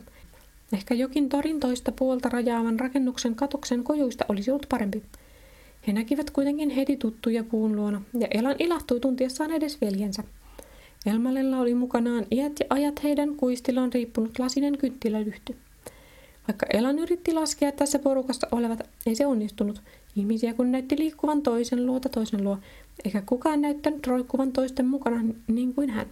Ehkä 0.72 0.94
jokin 0.94 1.28
torin 1.28 1.60
toista 1.60 1.92
puolta 1.92 2.28
rajaavan 2.28 2.80
rakennuksen 2.80 3.34
katoksen 3.34 3.84
kojuista 3.84 4.24
olisi 4.28 4.50
ollut 4.50 4.66
parempi. 4.68 5.02
He 5.86 5.92
näkivät 5.92 6.30
kuitenkin 6.30 6.70
heti 6.70 6.96
tuttuja 6.96 7.44
puun 7.44 7.76
luona, 7.76 8.02
ja 8.18 8.28
Elan 8.30 8.56
ilahtui 8.58 9.00
tuntiessaan 9.00 9.50
edes 9.50 9.80
veljensä. 9.80 10.24
Elmalella 11.06 11.58
oli 11.58 11.74
mukanaan 11.74 12.26
iät 12.30 12.52
ja 12.60 12.66
ajat 12.70 13.02
heidän 13.02 13.36
kuistillaan 13.36 13.92
riippunut 13.92 14.38
lasinen 14.38 14.78
kynttilälyhty. 14.78 15.56
Vaikka 16.48 16.66
Elan 16.72 16.98
yritti 16.98 17.32
laskea 17.32 17.72
tässä 17.72 17.98
porukassa 17.98 18.48
olevat, 18.52 18.88
ei 19.06 19.14
se 19.14 19.26
onnistunut. 19.26 19.82
Ihmisiä 20.16 20.54
kun 20.54 20.72
näytti 20.72 20.98
liikkuvan 20.98 21.42
toisen 21.42 21.86
luota 21.86 22.08
toisen 22.08 22.44
luo, 22.44 22.58
eikä 23.04 23.22
kukaan 23.26 23.60
näyttänyt 23.60 24.06
roikkuvan 24.06 24.52
toisten 24.52 24.86
mukana 24.86 25.24
niin 25.46 25.74
kuin 25.74 25.90
hän. 25.90 26.06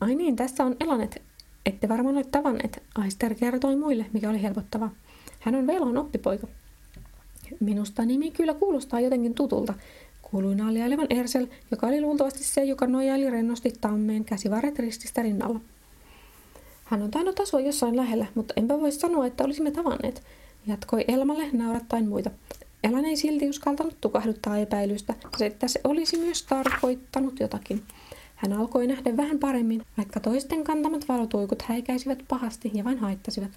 Ai 0.00 0.14
niin, 0.14 0.36
tässä 0.36 0.64
on 0.64 0.76
Elanet. 0.80 1.22
Ette 1.66 1.88
varmaan 1.88 2.16
ole 2.16 2.24
tavanneet. 2.24 2.82
Aister 2.94 3.34
kertoi 3.34 3.76
muille, 3.76 4.06
mikä 4.12 4.30
oli 4.30 4.42
helpottava. 4.42 4.90
Hän 5.40 5.54
on 5.54 5.66
Velon 5.66 5.96
oppipoika. 5.96 6.46
Minusta 7.60 8.04
nimi 8.04 8.30
kyllä 8.30 8.54
kuulostaa 8.54 9.00
jotenkin 9.00 9.34
tutulta, 9.34 9.74
kuului 10.22 10.54
naljailevan 10.54 11.06
Ersel, 11.10 11.46
joka 11.70 11.86
oli 11.86 12.00
luultavasti 12.00 12.44
se, 12.44 12.64
joka 12.64 12.86
nojaili 12.86 13.30
rennosti 13.30 13.72
tammeen 13.80 14.24
käsivarret 14.24 14.78
rististä 14.78 15.22
rinnalla. 15.22 15.60
Hän 16.84 17.02
on 17.02 17.10
tainnut 17.10 17.40
asua 17.40 17.60
jossain 17.60 17.96
lähellä, 17.96 18.26
mutta 18.34 18.54
enpä 18.56 18.80
voi 18.80 18.92
sanoa, 18.92 19.26
että 19.26 19.44
olisimme 19.44 19.70
tavanneet, 19.70 20.22
jatkoi 20.66 21.04
Elmalle 21.08 21.48
naurattaen 21.52 22.08
muita. 22.08 22.30
Elan 22.84 23.04
ei 23.04 23.16
silti 23.16 23.48
uskaltanut 23.48 23.96
tukahduttaa 24.00 24.58
epäilystä, 24.58 25.14
että 25.40 25.68
se 25.68 25.80
olisi 25.84 26.18
myös 26.18 26.42
tarkoittanut 26.42 27.40
jotakin. 27.40 27.82
Hän 28.36 28.52
alkoi 28.52 28.86
nähdä 28.86 29.16
vähän 29.16 29.38
paremmin, 29.38 29.82
vaikka 29.96 30.20
toisten 30.20 30.64
kantamat 30.64 31.08
valotuikut 31.08 31.62
häikäisivät 31.62 32.18
pahasti 32.28 32.70
ja 32.74 32.84
vain 32.84 32.98
haittasivat. 32.98 33.50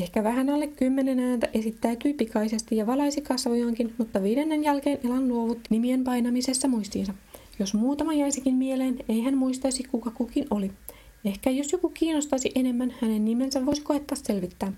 Ehkä 0.00 0.24
vähän 0.24 0.50
alle 0.50 0.66
kymmenen 0.66 1.20
ääntä 1.20 1.48
esittäytyi 1.54 2.14
pikaisesti 2.14 2.76
ja 2.76 2.86
valaisi 2.86 3.20
kasvojaankin, 3.20 3.94
mutta 3.98 4.22
viidennen 4.22 4.64
jälkeen 4.64 4.98
Elan 5.04 5.28
luovutti 5.28 5.66
nimien 5.70 6.04
painamisessa 6.04 6.68
muistiinsa. 6.68 7.14
Jos 7.58 7.74
muutama 7.74 8.12
jäisikin 8.12 8.54
mieleen, 8.54 8.98
ei 9.08 9.20
hän 9.20 9.38
muistaisi 9.38 9.82
kuka 9.82 10.10
kukin 10.10 10.46
oli. 10.50 10.72
Ehkä 11.24 11.50
jos 11.50 11.72
joku 11.72 11.88
kiinnostaisi 11.88 12.52
enemmän, 12.54 12.94
hänen 13.00 13.24
nimensä 13.24 13.66
voisi 13.66 13.82
koettaa 13.82 14.16
selvittää. 14.16 14.72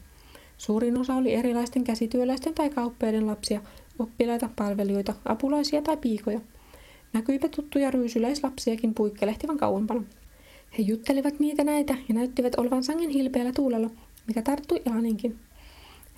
Suurin 0.59 0.99
osa 0.99 1.15
oli 1.15 1.35
erilaisten 1.35 1.85
käsityöläisten 1.85 2.55
tai 2.55 2.71
kauppeiden 2.71 3.27
lapsia, 3.27 3.61
oppilaita, 3.99 4.49
palvelijoita, 4.57 5.15
apulaisia 5.25 5.83
tai 5.83 5.97
piikoja. 5.97 6.41
Näkyipä 7.13 7.49
tuttuja 7.49 7.91
ryysyläislapsiakin 7.91 8.95
puikkelehtivan 8.95 9.59
kauempana. 9.59 10.03
He 10.79 10.83
juttelivat 10.83 11.41
niitä 11.41 11.65
näitä 11.65 11.95
ja 12.09 12.15
näyttivät 12.15 12.55
olevan 12.55 12.85
sangen 12.85 13.11
hilpeällä 13.11 13.53
tuulella, 13.53 13.91
mikä 14.27 14.43
tarttui 14.43 14.83
Elaninkin. 14.87 15.39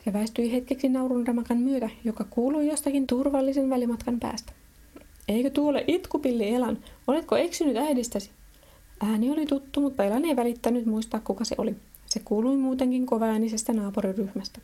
Se 0.04 0.12
väistyi 0.12 0.52
hetkeksi 0.52 0.88
naurun 0.88 1.26
ramakan 1.26 1.58
myötä, 1.58 1.90
joka 2.04 2.24
kuului 2.24 2.68
jostakin 2.68 3.06
turvallisen 3.06 3.70
välimatkan 3.70 4.20
päästä. 4.20 4.52
Eikö 5.28 5.50
tuole 5.50 5.84
itkupilli 5.86 6.54
Elan? 6.54 6.78
Oletko 7.06 7.36
eksynyt 7.36 7.76
äidistäsi? 7.76 8.30
Ääni 9.00 9.30
oli 9.30 9.46
tuttu, 9.46 9.80
mutta 9.80 10.04
Elan 10.04 10.24
ei 10.24 10.36
välittänyt 10.36 10.86
muistaa, 10.86 11.20
kuka 11.20 11.44
se 11.44 11.54
oli. 11.58 11.76
Se 12.06 12.20
kuului 12.24 12.56
muutenkin 12.56 13.06
kovaäänisestä 13.06 13.72
naapuriryhmästä, 13.72 14.60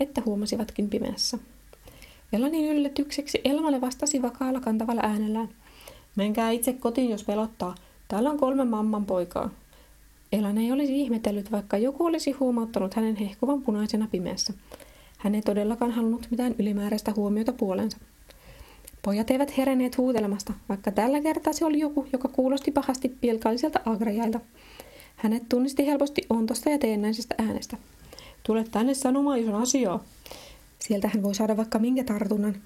että 0.00 0.22
huomasivatkin 0.26 0.90
pimeässä. 0.90 1.38
Elanin 2.32 2.76
yllätykseksi 2.76 3.40
Elmalle 3.44 3.80
vastasi 3.80 4.22
vakaalla 4.22 4.60
kantavalla 4.60 5.00
äänellään. 5.04 5.48
Menkää 6.16 6.50
itse 6.50 6.72
kotiin, 6.72 7.10
jos 7.10 7.24
pelottaa. 7.24 7.74
Täällä 8.08 8.30
on 8.30 8.38
kolme 8.38 8.64
mamman 8.64 9.06
poikaa. 9.06 9.50
Elan 10.32 10.58
ei 10.58 10.72
olisi 10.72 11.00
ihmetellyt, 11.00 11.52
vaikka 11.52 11.78
joku 11.78 12.04
olisi 12.04 12.32
huomauttanut 12.32 12.94
hänen 12.94 13.16
hehkuvan 13.16 13.62
punaisena 13.62 14.08
pimeässä. 14.10 14.52
Hän 15.18 15.34
ei 15.34 15.42
todellakaan 15.42 15.90
halunnut 15.90 16.26
mitään 16.30 16.54
ylimääräistä 16.58 17.12
huomiota 17.16 17.52
puolensa. 17.52 17.98
Pojat 19.02 19.30
eivät 19.30 19.56
heränneet 19.56 19.98
huutelemasta, 19.98 20.52
vaikka 20.68 20.90
tällä 20.90 21.20
kertaa 21.20 21.52
se 21.52 21.64
oli 21.64 21.78
joku, 21.78 22.06
joka 22.12 22.28
kuulosti 22.28 22.70
pahasti 22.70 23.08
pilkalliselta 23.08 23.80
agrajailta. 23.84 24.40
Hänet 25.16 25.42
tunnisti 25.48 25.86
helposti 25.86 26.22
ontosta 26.30 26.70
ja 26.70 26.78
teennäisestä 26.78 27.34
äänestä. 27.38 27.76
Tule 28.42 28.64
tänne 28.70 28.94
sanomaan, 28.94 29.40
jos 29.40 29.48
on 29.54 29.62
asiaa. 29.62 30.04
Sieltä 30.78 31.10
hän 31.14 31.22
voi 31.22 31.34
saada 31.34 31.56
vaikka 31.56 31.78
minkä 31.78 32.04
tartunnan. 32.04 32.56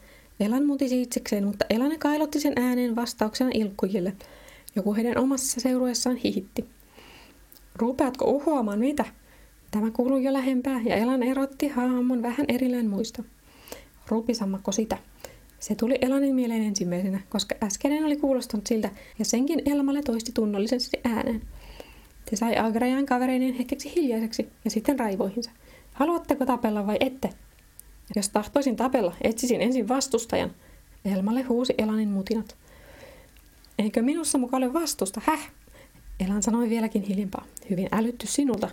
Elan 0.41 0.67
mutisi 0.67 1.03
itsekseen, 1.03 1.45
mutta 1.45 1.65
Elane 1.71 1.99
kailotti 1.99 2.41
sen 2.41 2.53
ääneen 2.57 2.97
vastauksena 2.97 3.51
ilkkujille. 3.55 4.13
Joku 4.77 4.95
heidän 4.95 5.19
omassa 5.19 5.61
seurueessaan 5.61 6.17
hihitti. 6.17 6.65
Rupeatko 7.77 8.25
uhoamaan 8.25 8.79
mitä? 8.79 9.05
Tämä 9.71 9.91
kuului 9.91 10.25
jo 10.25 10.33
lähempää 10.33 10.81
ja 10.85 10.97
Elan 10.97 11.23
erotti 11.23 11.69
hahmon 11.69 12.23
vähän 12.23 12.47
erillään 12.49 12.87
muista. 12.87 13.23
Rupisammakko 14.09 14.73
sitä. 14.73 14.99
Se 15.61 15.75
tuli 15.75 15.99
Elanin 16.01 16.35
mieleen 16.35 16.63
ensimmäisenä, 16.63 17.21
koska 17.29 17.55
äskeinen 17.63 18.05
oli 18.05 18.17
kuulostanut 18.17 18.67
siltä 18.67 18.91
ja 19.19 19.25
senkin 19.25 19.63
Elmalle 19.65 20.03
toisti 20.03 20.33
tunnollisesti 20.33 21.01
ääneen. 21.05 21.43
Se 22.31 22.37
sai 22.37 22.59
Agrajan 22.59 23.07
kavereinen 23.07 23.55
hetkeksi 23.55 23.93
hiljaiseksi 23.97 24.49
ja 24.65 24.71
sitten 24.71 24.99
raivoihinsa. 24.99 25.51
Haluatteko 25.93 26.47
tapella 26.47 26.87
vai 26.87 26.97
ette? 27.01 27.31
Jos 28.17 28.29
tahtoisin 28.29 28.77
tapella, 28.77 29.15
etsisin 29.23 29.61
ensin 29.61 29.89
vastustajan. 29.89 30.51
Elmalle 31.05 31.43
huusi 31.43 31.75
Elanin 31.79 32.09
mutinat. 32.09 32.57
Eikö 33.79 34.03
minussa 34.03 34.39
muka 34.39 34.57
ole 34.57 34.73
vastusta, 34.73 35.21
häh? 35.25 35.51
Elan 36.27 36.43
sanoi 36.43 36.71
vieläkin 36.71 37.03
hiljempaa. 37.03 37.47
Hyvin 37.71 37.89
älytty 37.93 38.27
sinulta. 38.27 38.69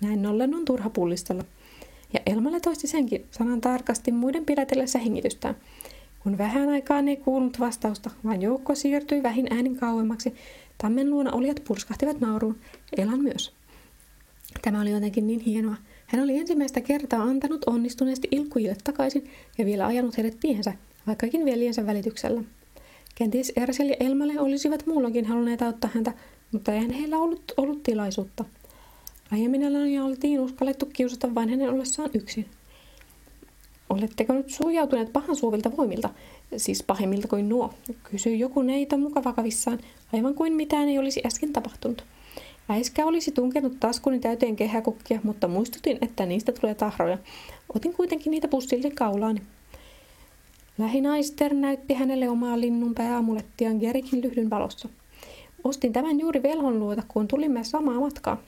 Näin 0.00 0.26
ollen 0.26 0.54
on 0.54 0.64
turha 0.64 0.90
pullistella. 0.90 1.44
Ja 2.12 2.20
Elmalle 2.26 2.60
toisti 2.60 2.86
senkin 2.86 3.24
sanan 3.30 3.60
tarkasti 3.60 4.12
muiden 4.12 4.44
pidätellessä 4.44 4.98
hengitystään. 4.98 5.56
Kun 6.20 6.38
vähän 6.38 6.68
aikaan 6.68 7.08
ei 7.08 7.16
kuulunut 7.16 7.60
vastausta, 7.60 8.10
vaan 8.24 8.42
joukko 8.42 8.74
siirtyi 8.74 9.22
vähin 9.22 9.46
äänin 9.50 9.76
kauemmaksi, 9.76 10.34
tammen 10.78 11.10
luona 11.10 11.32
olijat 11.32 11.62
purskahtivat 11.68 12.20
nauruun, 12.20 12.58
Elan 12.96 13.22
myös. 13.22 13.52
Tämä 14.62 14.80
oli 14.80 14.90
jotenkin 14.90 15.26
niin 15.26 15.40
hienoa. 15.40 15.76
Hän 16.06 16.22
oli 16.22 16.38
ensimmäistä 16.38 16.80
kertaa 16.80 17.22
antanut 17.22 17.64
onnistuneesti 17.64 18.28
ilkkujille 18.30 18.76
takaisin 18.84 19.30
ja 19.58 19.64
vielä 19.64 19.86
ajanut 19.86 20.16
heidät 20.16 20.40
tiehensä, 20.40 20.72
vaikkakin 21.06 21.44
veljensä 21.44 21.86
välityksellä. 21.86 22.42
Kenties 23.14 23.52
Ersel 23.56 23.88
ja 23.88 23.96
Elmalle 24.00 24.40
olisivat 24.40 24.86
muulloinkin 24.86 25.26
halunneet 25.26 25.62
auttaa 25.62 25.90
häntä, 25.94 26.12
mutta 26.52 26.72
eihän 26.72 26.90
heillä 26.90 27.18
ollut, 27.18 27.52
ollut 27.56 27.82
tilaisuutta. 27.82 28.44
Aiemmin 29.32 29.62
Elania 29.62 30.04
oltiin 30.04 30.40
uskallettu 30.40 30.86
kiusata 30.86 31.34
vain 31.34 31.48
hänen 31.48 31.70
ollessaan 31.70 32.10
yksin. 32.14 32.46
Oletteko 33.90 34.32
nyt 34.32 34.50
suojautuneet 34.50 35.12
pahan 35.12 35.36
suovilta 35.36 35.76
voimilta, 35.76 36.10
siis 36.56 36.82
pahemmilta 36.82 37.28
kuin 37.28 37.48
nuo? 37.48 37.74
Kysyi 38.10 38.38
joku 38.38 38.62
neito 38.62 38.98
muka 38.98 39.24
vakavissaan, 39.24 39.78
aivan 40.12 40.34
kuin 40.34 40.52
mitään 40.52 40.88
ei 40.88 40.98
olisi 40.98 41.20
äsken 41.26 41.52
tapahtunut. 41.52 42.04
Äiskä 42.68 43.06
olisi 43.06 43.32
tunkenut 43.32 43.80
taskuni 43.80 44.20
täyteen 44.20 44.56
kehäkukkia, 44.56 45.20
mutta 45.22 45.48
muistutin, 45.48 45.98
että 46.00 46.26
niistä 46.26 46.52
tulee 46.52 46.74
tahroja. 46.74 47.18
Otin 47.74 47.94
kuitenkin 47.94 48.30
niitä 48.30 48.48
pussille 48.48 48.90
kaulaani. 48.90 49.42
Lähinaister 50.78 51.54
näytti 51.54 51.94
hänelle 51.94 52.28
omaa 52.28 52.60
linnun 52.60 52.94
pääamulettiaan 52.94 53.76
Gerikin 53.76 54.22
lyhdyn 54.22 54.50
valossa. 54.50 54.88
Ostin 55.68 55.92
tämän 55.92 56.20
juuri 56.20 56.42
velhon 56.42 56.78
luota, 56.78 57.02
kun 57.08 57.28
tulimme 57.28 57.64
samaa 57.64 58.00
matkaa. 58.00 58.42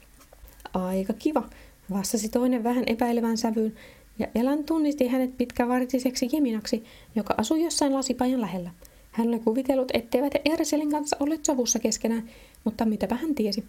Aika 0.74 1.12
kiva, 1.12 1.42
vastasi 1.90 2.28
toinen 2.28 2.64
vähän 2.64 2.84
epäilevän 2.86 3.36
sävyyn, 3.36 3.74
ja 4.18 4.26
Elan 4.34 4.64
tunnisti 4.64 5.08
hänet 5.08 5.36
pitkävartiseksi 5.36 6.28
Jeminaksi, 6.32 6.84
joka 7.14 7.34
asui 7.38 7.64
jossain 7.64 7.94
lasipajan 7.94 8.40
lähellä. 8.40 8.70
Hän 9.12 9.28
oli 9.28 9.38
kuvitellut, 9.38 9.90
etteivät 9.94 10.32
Erselin 10.44 10.90
kanssa 10.90 11.16
olleet 11.20 11.44
sovussa 11.44 11.78
keskenään, 11.78 12.30
mutta 12.64 12.84
mitäpä 12.84 13.14
hän 13.14 13.34
tiesi. 13.34 13.64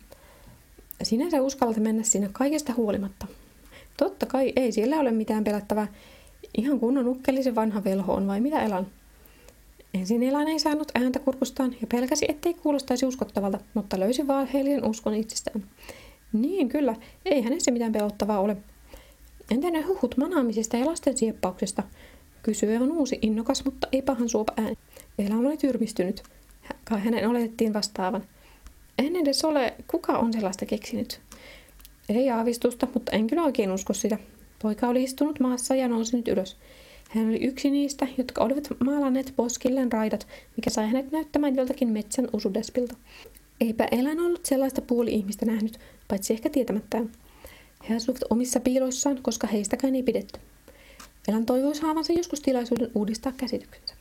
Sinänsä 1.04 1.42
uskallat 1.42 1.78
mennä 1.78 2.04
sinne 2.04 2.30
kaikesta 2.32 2.74
huolimatta. 2.74 3.28
Totta 3.98 4.26
kai 4.26 4.54
ei 4.56 4.72
siellä 4.72 5.00
ole 5.00 5.12
mitään 5.12 5.44
pelättävää. 5.44 5.88
Ihan 6.58 6.80
kunnon 6.80 7.08
ukkelisen 7.08 7.56
vanha 7.56 7.84
velho 7.84 8.14
on 8.14 8.28
vai 8.28 8.42
mitä 8.42 8.62
Elan? 8.62 8.88
Ensin 9.94 10.24
Elan 10.24 10.48
ei 10.48 10.60
saanut 10.60 10.92
ääntä 10.96 11.20
kurkustaan 11.20 11.76
ja 11.82 11.88
pelkäsi, 11.88 12.26
ettei 12.30 12.54
kuulostaisi 12.54 13.06
uskottavalta, 13.06 13.60
mutta 13.74 14.00
löysi 14.00 14.28
valheellisen 14.28 14.86
uskon 14.86 15.14
itsestään. 15.14 15.66
Niin, 16.34 16.70
kyllä. 16.70 16.96
Ei 17.26 17.42
hänessä 17.42 17.72
mitään 17.72 17.92
pelottavaa 17.92 18.40
ole. 18.40 18.58
Entä 19.52 19.72
ne 19.72 19.82
huhut 19.82 20.18
manaamisesta 20.18 20.78
ja 20.78 20.86
lasten 20.86 21.18
sieppauksesta? 21.18 21.84
Kysyi 22.44 22.74
aivan 22.74 22.92
uusi 22.92 23.20
innokas, 23.22 23.66
mutta 23.66 23.88
ei 23.92 24.02
pahan 24.02 24.30
suopa 24.30 24.54
ääni. 24.58 24.78
Elan 25.20 25.46
oli 25.46 25.58
tyrmistynyt. 25.58 26.24
Kai 26.84 27.00
hänen 27.00 27.30
oletettiin 27.30 27.74
vastaavan. 27.74 28.24
En 29.00 29.16
edes 29.16 29.46
ole, 29.46 29.74
kuka 29.88 30.18
on 30.18 30.34
sellaista 30.34 30.66
keksinyt. 30.66 31.22
Ei 32.10 32.30
aavistusta, 32.30 32.88
mutta 32.94 33.12
en 33.12 33.28
kyllä 33.28 33.44
oikein 33.44 33.72
usko 33.72 33.94
sitä. 33.94 34.18
Poika 34.62 34.88
oli 34.88 35.04
istunut 35.04 35.40
maassa 35.40 35.76
ja 35.76 35.88
nousi 35.88 36.18
nyt 36.18 36.28
ylös. 36.28 36.58
Hän 37.16 37.30
oli 37.30 37.44
yksi 37.44 37.70
niistä, 37.70 38.08
jotka 38.18 38.44
olivat 38.44 38.68
maalanneet 38.80 39.34
poskilleen 39.36 39.92
raidat, 39.92 40.28
mikä 40.58 40.70
sai 40.70 40.88
hänet 40.88 41.12
näyttämään 41.12 41.56
joltakin 41.56 41.90
metsän 41.90 42.28
usudespilta. 42.34 42.96
Eipä 43.62 43.88
elän 43.92 44.20
ollut 44.20 44.46
sellaista 44.46 44.82
puoli-ihmistä 44.82 45.46
nähnyt, 45.46 45.80
paitsi 46.08 46.34
ehkä 46.34 46.50
tietämättään. 46.50 47.12
He 47.90 47.96
asuivat 47.96 48.24
omissa 48.30 48.60
piiloissaan, 48.60 49.20
koska 49.22 49.48
heistäkään 49.48 49.96
ei 49.96 50.04
pidetty. 50.04 50.40
Elän 51.28 51.46
toivoisi 51.46 51.82
saavansa 51.82 52.14
joskus 52.14 52.42
tilaisuuden 52.42 52.92
uudistaa 52.96 53.32
käsityksensä. 53.38 53.94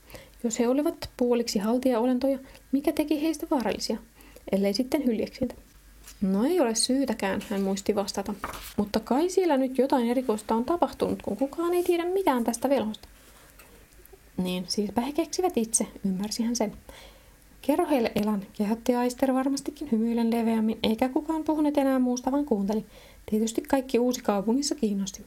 Jos 0.45 0.59
he 0.59 0.69
olivat 0.69 1.11
puoliksi 1.17 1.59
haltijaolentoja, 1.59 2.39
mikä 2.73 2.93
teki 2.93 3.23
heistä 3.23 3.47
vaarallisia, 3.51 3.97
ellei 4.53 4.75
sitten 4.75 5.05
hyljeksiltä. 5.05 5.55
No 6.21 6.45
ei 6.45 6.61
ole 6.61 6.75
syytäkään, 6.75 7.41
hän 7.51 7.61
muisti 7.63 7.95
vastata. 7.95 8.35
Mutta 8.77 9.01
kai 9.01 9.31
siellä 9.31 9.57
nyt 9.57 9.79
jotain 9.79 10.09
erikoista 10.09 10.55
on 10.55 10.65
tapahtunut, 10.65 11.23
kun 11.23 11.37
kukaan 11.37 11.75
ei 11.75 11.83
tiedä 11.83 12.05
mitään 12.05 12.45
tästä 12.45 12.69
velhosta. 12.69 13.09
Niin, 14.37 14.65
siispä 14.69 15.01
he 15.01 15.13
keksivät 15.13 15.57
itse, 15.57 15.87
ymmärsi 16.05 16.43
hän 16.43 16.57
sen. 16.57 16.73
Kerro 17.63 17.87
heille 17.87 18.13
Elan, 18.15 18.43
kehotti 18.53 18.95
Aister 18.95 19.35
varmastikin 19.35 19.89
hymyilen 19.93 20.31
leveämmin, 20.31 20.79
eikä 20.83 21.09
kukaan 21.09 21.45
puhunut 21.45 21.79
enää 21.79 21.99
muusta, 21.99 22.33
vaan 22.33 22.45
kuunteli. 22.45 22.85
Tietysti 23.31 23.61
kaikki 23.61 23.99
uusi 23.99 24.23
kaupungissa 24.23 24.75
kiinnosti. 24.75 25.25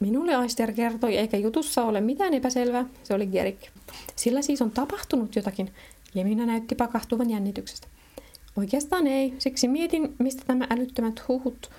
Minulle 0.00 0.34
Aister 0.34 0.72
kertoi, 0.72 1.16
eikä 1.16 1.36
jutussa 1.36 1.84
ole 1.84 2.00
mitään 2.00 2.34
epäselvää, 2.34 2.86
se 3.02 3.14
oli 3.14 3.26
Gerik. 3.26 3.68
Sillä 4.16 4.42
siis 4.42 4.62
on 4.62 4.70
tapahtunut 4.70 5.36
jotakin, 5.36 5.70
Lemina 6.14 6.46
näytti 6.46 6.74
pakahtuvan 6.74 7.30
jännityksestä. 7.30 7.91
Oikeastaan 8.56 9.06
ei, 9.06 9.34
siksi 9.38 9.68
mietin, 9.68 10.14
mistä 10.18 10.44
nämä 10.48 10.66
älyttömät 10.70 11.28
huhut. 11.28 11.70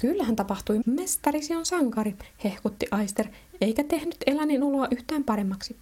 Kyllähän 0.00 0.36
tapahtui. 0.36 0.80
Mestarisi 0.86 1.54
on 1.54 1.66
sankari, 1.66 2.14
hehkutti 2.44 2.86
Aister, 2.90 3.26
eikä 3.60 3.84
tehnyt 3.84 4.16
Elanin 4.26 4.62
oloa 4.62 4.88
yhtään 4.90 5.24
paremmaksi. 5.24 5.76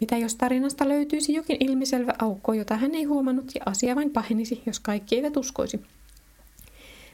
Mitä 0.00 0.16
jos 0.16 0.34
tarinasta 0.34 0.88
löytyisi 0.88 1.34
jokin 1.34 1.56
ilmiselvä 1.60 2.12
aukko, 2.18 2.52
jota 2.52 2.76
hän 2.76 2.94
ei 2.94 3.04
huomannut 3.04 3.52
ja 3.54 3.60
asia 3.66 3.96
vain 3.96 4.10
pahenisi, 4.10 4.62
jos 4.66 4.80
kaikki 4.80 5.16
eivät 5.16 5.36
uskoisi? 5.36 5.80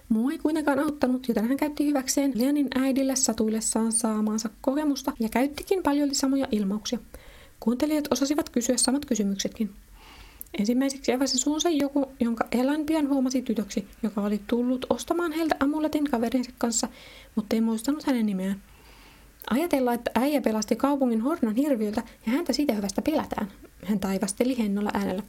Muu 0.08 0.30
ei 0.30 0.38
kuitenkaan 0.38 0.78
auttanut, 0.78 1.28
joten 1.28 1.48
hän 1.48 1.56
käytti 1.56 1.86
hyväkseen 1.86 2.32
Leanin 2.34 2.68
äidille 2.74 3.16
satuillessaan 3.16 3.92
saamaansa 3.92 4.50
kokemusta 4.60 5.12
ja 5.20 5.28
käyttikin 5.28 5.82
paljon 5.82 6.14
samoja 6.14 6.46
ilmauksia. 6.50 6.98
Kuuntelijat 7.60 8.08
osasivat 8.10 8.50
kysyä 8.50 8.76
samat 8.76 9.04
kysymyksetkin. 9.04 9.70
Ensimmäiseksi 10.58 11.12
avasi 11.12 11.38
suunsa 11.38 11.70
joku, 11.70 12.12
jonka 12.20 12.48
Elan 12.52 12.86
pian 12.86 13.08
huomasi 13.08 13.42
tytöksi, 13.42 13.86
joka 14.02 14.20
oli 14.20 14.40
tullut 14.46 14.86
ostamaan 14.90 15.32
heiltä 15.32 15.56
amuletin 15.60 16.10
kaverinsa 16.10 16.50
kanssa, 16.58 16.88
mutta 17.34 17.56
ei 17.56 17.60
muistanut 17.60 18.04
hänen 18.04 18.26
nimeään. 18.26 18.62
Ajatella, 19.50 19.94
että 19.94 20.10
äijä 20.14 20.40
pelasti 20.40 20.76
kaupungin 20.76 21.20
hornan 21.20 21.56
hirviöltä 21.56 22.02
ja 22.26 22.32
häntä 22.32 22.52
siitä 22.52 22.74
hyvästä 22.74 23.02
pelätään. 23.02 23.48
Hän 23.84 24.00
taivasteli 24.00 24.58
hennolla 24.58 24.90
äänellä. 24.94 25.22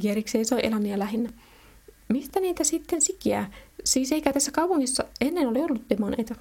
Gerik 0.00 0.28
seisoi 0.28 0.60
Elania 0.62 0.98
lähinnä. 0.98 1.30
Mistä 2.08 2.40
niitä 2.40 2.64
sitten 2.64 3.02
sikiää? 3.02 3.50
Siis 3.84 4.12
eikä 4.12 4.32
tässä 4.32 4.52
kaupungissa 4.52 5.04
ennen 5.20 5.48
ole 5.48 5.58
ollut 5.58 5.90
demoneita. 5.90 6.34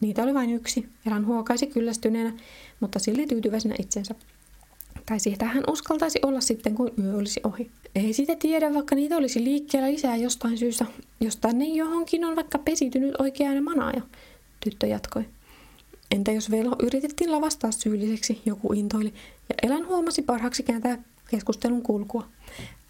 Niitä 0.00 0.22
oli 0.22 0.34
vain 0.34 0.50
yksi. 0.50 0.88
Elan 1.06 1.26
huokaisi 1.26 1.66
kyllästyneenä, 1.66 2.32
mutta 2.80 2.98
silti 2.98 3.26
tyytyväisenä 3.26 3.74
itsensä. 3.78 4.14
Tai 5.10 5.20
siitä 5.20 5.44
hän 5.44 5.64
uskaltaisi 5.68 6.18
olla 6.22 6.40
sitten, 6.40 6.74
kun 6.74 6.90
yö 7.04 7.16
olisi 7.16 7.40
ohi. 7.44 7.70
Ei 7.94 8.12
sitä 8.12 8.36
tiedä, 8.36 8.74
vaikka 8.74 8.94
niitä 8.94 9.16
olisi 9.16 9.44
liikkeellä 9.44 9.90
lisää 9.90 10.16
jostain 10.16 10.58
syystä. 10.58 10.86
Jos 11.20 11.36
tänne 11.36 11.64
johonkin 11.64 12.24
on 12.24 12.36
vaikka 12.36 12.58
pesitynyt 12.58 13.14
oikea 13.18 13.62
manaaja, 13.62 14.02
tyttö 14.64 14.86
jatkoi. 14.86 15.24
Entä 16.10 16.32
jos 16.32 16.50
velho 16.50 16.76
yritettiin 16.82 17.32
lavastaa 17.32 17.72
syylliseksi, 17.72 18.42
joku 18.46 18.72
intoili, 18.72 19.14
ja 19.48 19.54
Elan 19.62 19.86
huomasi 19.86 20.22
parhaaksi 20.22 20.62
kääntää 20.62 21.02
keskustelun 21.30 21.82
kulkua. 21.82 22.26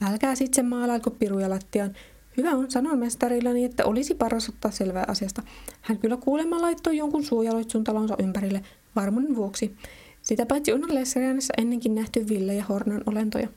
Älkää 0.03 0.35
sitten 0.35 0.67
maalailko 0.67 1.11
piruja 1.11 1.51
lattiaan. 1.51 1.95
Hyvä 2.37 2.51
on, 2.51 2.71
sanon 2.71 2.99
mestarillani, 2.99 3.65
että 3.65 3.85
olisi 3.85 4.15
paras 4.15 4.49
ottaa 4.49 4.71
selvää 4.71 5.05
asiasta. 5.09 5.43
Hän 5.81 5.99
kyllä 5.99 6.17
kuulemma 6.17 6.63
laittoi 6.63 6.97
jonkun 6.97 7.25
suojaloitsun 7.25 7.85
talonsa 7.85 8.17
ympärille, 8.19 8.63
varmuuden 8.97 9.37
vuoksi. 9.37 9.77
Sitä 10.23 10.47
paitsi 10.47 10.73
on 10.73 10.95
Lesserianissa 10.95 11.55
ennenkin 11.59 11.95
nähty 11.95 12.29
Ville 12.29 12.55
ja 12.55 12.65
Hornan 12.65 13.03
olentoja. 13.07 13.49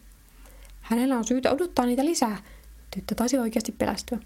Hänellä 0.81 1.17
on 1.17 1.23
syytä 1.23 1.51
odottaa 1.51 1.85
niitä 1.85 2.05
lisää. 2.05 2.37
Tyttö 2.95 3.15
taisi 3.15 3.37
oikeasti 3.37 3.71
pelästyä. 3.71 4.19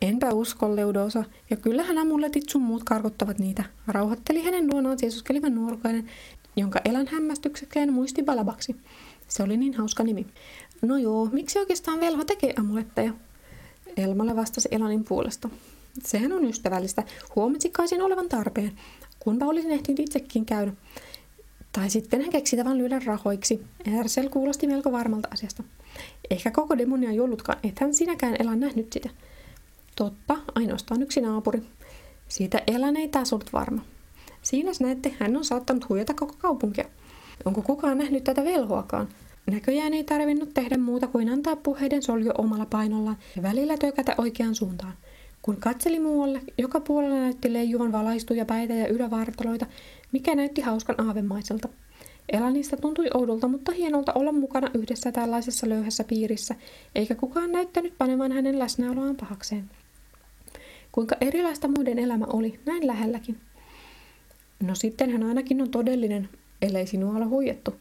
Enpä 0.00 0.30
usko, 0.30 0.76
Leudoosa, 0.76 1.24
ja 1.50 1.56
kyllähän 1.56 1.98
amuletit 1.98 2.48
sun 2.48 2.62
muut 2.62 2.84
karkottavat 2.84 3.38
niitä. 3.38 3.64
Rauhoitteli 3.86 4.42
hänen 4.42 4.70
luonaan 4.72 4.98
siesuskelivan 4.98 5.54
nuorukainen, 5.54 6.08
jonka 6.56 6.80
Elan 6.84 7.06
hämmästyksekkään 7.06 7.92
muisti 7.92 8.22
Balabaksi. 8.22 8.76
Se 9.28 9.42
oli 9.42 9.56
niin 9.56 9.74
hauska 9.74 10.04
nimi. 10.04 10.26
No 10.82 10.96
joo, 10.96 11.28
miksi 11.32 11.58
oikeastaan 11.58 12.00
velho 12.00 12.24
tekee 12.24 12.54
amuletteja? 12.58 13.12
Elmalle 13.96 14.36
vastasi 14.36 14.68
Elanin 14.70 15.04
puolesta. 15.04 15.50
Sehän 16.04 16.32
on 16.32 16.44
ystävällistä. 16.44 17.02
Huomasi 17.36 17.70
kaisin 17.70 18.02
olevan 18.02 18.28
tarpeen. 18.28 18.72
Kunpa 19.18 19.46
olisin 19.46 19.70
ehtinyt 19.70 19.98
itsekin 19.98 20.46
käydä. 20.46 20.72
Tai 21.72 21.90
sitten 21.90 22.20
hän 22.20 22.30
keksi 22.30 22.56
tavan 22.56 22.78
lyödä 22.78 23.00
rahoiksi. 23.04 23.64
Ersel 23.98 24.28
kuulosti 24.28 24.66
melko 24.66 24.92
varmalta 24.92 25.28
asiasta. 25.32 25.62
Ehkä 26.30 26.50
koko 26.50 26.78
demonia 26.78 27.10
ei 27.10 27.20
ollutkaan, 27.20 27.58
ethän 27.62 27.94
sinäkään 27.94 28.36
Elan 28.38 28.60
nähnyt 28.60 28.92
sitä. 28.92 29.10
Totta, 29.96 30.36
ainoastaan 30.54 31.02
yksi 31.02 31.20
naapuri. 31.20 31.62
Siitä 32.28 32.62
Elan 32.66 32.96
ei 32.96 33.08
taas 33.08 33.32
ollut 33.32 33.52
varma. 33.52 33.84
Siinä 34.42 34.72
näette, 34.80 35.14
hän 35.18 35.36
on 35.36 35.44
saattanut 35.44 35.88
huijata 35.88 36.14
koko 36.14 36.34
kaupunkia. 36.38 36.84
Onko 37.44 37.62
kukaan 37.62 37.98
nähnyt 37.98 38.24
tätä 38.24 38.44
velhoakaan? 38.44 39.08
Näköjään 39.46 39.94
ei 39.94 40.04
tarvinnut 40.04 40.54
tehdä 40.54 40.78
muuta 40.78 41.06
kuin 41.06 41.28
antaa 41.28 41.56
puheiden 41.56 42.02
soljo 42.02 42.32
omalla 42.38 42.66
painollaan 42.66 43.16
ja 43.36 43.42
välillä 43.42 43.76
tökätä 43.76 44.14
oikeaan 44.18 44.54
suuntaan. 44.54 44.92
Kun 45.42 45.56
katseli 45.56 46.00
muualle, 46.00 46.40
joka 46.58 46.80
puolella 46.80 47.16
näytti 47.16 47.52
leijuvan 47.52 47.92
valaistuja 47.92 48.44
päitä 48.44 48.74
ja 48.74 48.88
ylävartaloita, 48.88 49.66
mikä 50.12 50.34
näytti 50.34 50.60
hauskan 50.60 51.06
aavemaiselta. 51.06 51.68
Elanista 52.32 52.76
tuntui 52.76 53.06
oudolta, 53.14 53.48
mutta 53.48 53.72
hienolta 53.72 54.12
olla 54.12 54.32
mukana 54.32 54.70
yhdessä 54.74 55.12
tällaisessa 55.12 55.68
löyhässä 55.68 56.04
piirissä, 56.04 56.54
eikä 56.94 57.14
kukaan 57.14 57.52
näyttänyt 57.52 57.94
panevan 57.98 58.32
hänen 58.32 58.58
läsnäoloaan 58.58 59.16
pahakseen. 59.16 59.70
Kuinka 60.92 61.16
erilaista 61.20 61.68
muiden 61.68 61.98
elämä 61.98 62.26
oli, 62.32 62.60
näin 62.66 62.86
lähelläkin. 62.86 63.40
No 64.60 64.74
sitten 64.74 65.10
hän 65.10 65.22
ainakin 65.22 65.62
on 65.62 65.70
todellinen, 65.70 66.28
ellei 66.62 66.86
sinua 66.86 67.16
ole 67.16 67.24
huijattu. 67.24 67.74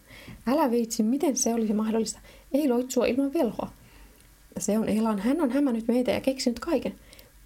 Älä 0.48 0.72
viitsi, 0.72 1.04
miten 1.04 1.38
se 1.38 1.54
olisi 1.54 1.74
mahdollista. 1.74 2.20
Ei 2.54 2.70
loitsua 2.70 3.06
ilman 3.06 3.34
velhoa. 3.34 3.70
Se 4.58 4.78
on 4.78 4.90
Elan, 4.90 5.20
hän 5.20 5.42
on 5.42 5.52
hämännyt 5.52 5.88
meitä 5.88 6.12
ja 6.12 6.22
keksinyt 6.22 6.60
kaiken. 6.60 6.96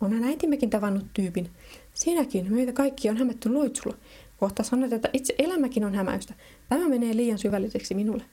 Onhan 0.01 0.23
äitimmekin 0.23 0.69
tavannut 0.69 1.05
tyypin. 1.13 1.49
Sinäkin, 1.93 2.53
meitä 2.53 2.73
kaikki 2.73 3.09
on 3.09 3.17
hämätty 3.17 3.49
loitsulla. 3.53 3.97
Kohta 4.39 4.63
sanot, 4.63 4.93
että 4.93 5.09
itse 5.13 5.35
elämäkin 5.39 5.85
on 5.85 5.95
hämäystä. 5.95 6.33
Tämä 6.69 6.89
menee 6.89 7.15
liian 7.15 7.37
syvälliseksi 7.37 7.93
minulle. 7.93 8.23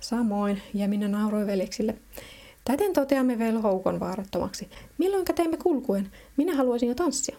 Samoin, 0.00 0.62
ja 0.74 0.88
minä 0.88 1.08
nauroin 1.08 1.46
veljeksille. 1.46 1.94
Täten 2.64 2.92
toteamme 2.92 3.38
velhoukon 3.38 4.00
vaarattomaksi. 4.00 4.68
Milloinka 4.98 5.32
teimme 5.32 5.56
kulkuen? 5.56 6.10
Minä 6.36 6.56
haluaisin 6.56 6.88
jo 6.88 6.94
tanssia. 6.94 7.36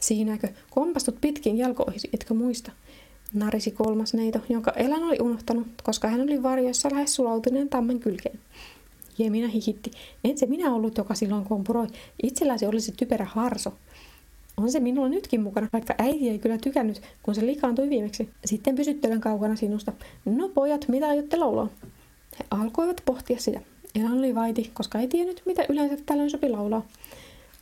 Siinäkö? 0.00 0.48
Kompastut 0.70 1.20
pitkin 1.20 1.58
jalkoihisi, 1.58 2.08
etkö 2.12 2.34
muista? 2.34 2.72
Narisi 3.34 3.70
kolmas 3.70 4.14
neito, 4.14 4.40
jonka 4.48 4.70
Elan 4.70 5.02
oli 5.02 5.16
unohtanut, 5.20 5.66
koska 5.82 6.08
hän 6.08 6.20
oli 6.20 6.42
varjoissa 6.42 6.88
lähes 6.92 7.14
sulautuneen 7.14 7.68
tammen 7.68 8.00
kylkeen. 8.00 8.38
Jemina 9.18 9.48
hihitti. 9.48 9.90
En 10.24 10.38
se 10.38 10.46
minä 10.46 10.74
ollut, 10.74 10.98
joka 10.98 11.14
silloin 11.14 11.44
kompuroi. 11.44 11.86
Itselläsi 12.22 12.66
olisi 12.66 12.92
typerä 12.96 13.24
harso. 13.24 13.72
On 14.56 14.70
se 14.70 14.80
minulla 14.80 15.08
nytkin 15.08 15.40
mukana, 15.40 15.68
vaikka 15.72 15.94
äiti 15.98 16.30
ei 16.30 16.38
kyllä 16.38 16.58
tykännyt, 16.58 17.02
kun 17.22 17.34
se 17.34 17.46
likaantui 17.46 17.90
viimeksi. 17.90 18.28
Sitten 18.44 18.74
pysyttelen 18.74 19.20
kaukana 19.20 19.56
sinusta. 19.56 19.92
No 20.24 20.48
pojat, 20.48 20.88
mitä 20.88 21.08
aiotte 21.08 21.36
laulaa? 21.36 21.68
He 22.38 22.44
alkoivat 22.50 23.02
pohtia 23.04 23.38
sitä. 23.40 23.60
Elan 23.94 24.18
oli 24.18 24.34
vaiti, 24.34 24.70
koska 24.74 24.98
ei 24.98 25.08
tiennyt, 25.08 25.42
mitä 25.46 25.66
yleensä 25.68 26.02
tällöin 26.06 26.30
sopi 26.30 26.48
laulaa. 26.48 26.86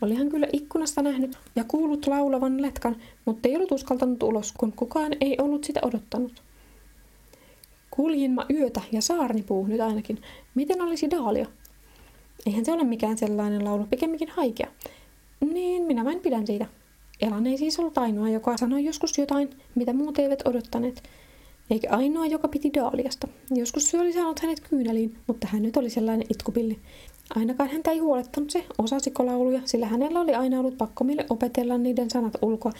Oli 0.03 0.15
hän 0.15 0.29
kyllä 0.29 0.47
ikkunasta 0.53 1.03
nähnyt 1.03 1.39
ja 1.57 1.65
kuullut 1.65 2.07
laulavan 2.07 2.63
letkan, 2.63 2.97
mutta 3.25 3.49
ei 3.49 3.57
ollut 3.57 3.73
uskaltanut 3.73 4.23
ulos, 4.23 4.55
kun 4.59 4.73
kukaan 4.73 5.13
ei 5.21 5.37
ollut 5.41 5.65
sitä 5.65 5.81
odottanut. 5.83 6.43
Kuljinma 7.91 8.47
yötä 8.51 8.81
ja 8.93 9.03
saarnipuu 9.03 9.67
nyt 9.67 9.81
ainakin. 9.81 10.23
Miten 10.55 10.83
olisi 10.83 11.11
Daalia? 11.11 11.47
Eihän 12.47 12.65
se 12.65 12.73
ole 12.73 12.85
mikään 12.85 13.19
sellainen 13.19 13.65
laulu, 13.65 13.87
pikemminkin 13.91 14.29
haikea. 14.29 14.69
Niin, 15.41 15.83
minä 15.83 16.05
vain 16.05 16.21
pidän 16.21 16.47
siitä. 16.47 16.67
Elan 17.21 17.47
ei 17.47 17.59
siis 17.59 17.79
ollut 17.79 17.99
ainoa, 17.99 18.29
joka 18.29 18.57
sanoi 18.57 18.85
joskus 18.85 19.19
jotain, 19.19 19.51
mitä 19.75 19.93
muut 19.93 20.19
eivät 20.19 20.43
odottaneet. 20.45 21.03
Eikä 21.71 21.91
ainoa, 21.91 22.27
joka 22.27 22.49
piti 22.49 22.71
Daaliasta. 22.75 23.29
Joskus 23.51 23.91
se 23.91 24.01
oli 24.01 24.13
saanut 24.13 24.41
hänet 24.41 24.61
kyyneliin, 24.61 25.17
mutta 25.27 25.47
hän 25.51 25.63
nyt 25.63 25.77
oli 25.77 25.91
sellainen 25.91 26.27
itkupilli. 26.31 26.79
Ainakaan 27.37 27.71
häntä 27.71 27.91
ei 27.91 27.99
huolettanut 27.99 28.51
se, 28.51 28.65
osasiko 28.79 29.27
lauluja, 29.27 29.61
sillä 29.65 29.87
hänellä 29.87 30.21
oli 30.21 30.35
aina 30.35 30.61
ollut 30.61 30.79
pakko 30.79 31.05
meille 31.05 31.27
opetella 31.31 31.79
niiden 31.79 32.11
sanat 32.11 32.35
ulkoa, 32.43 32.73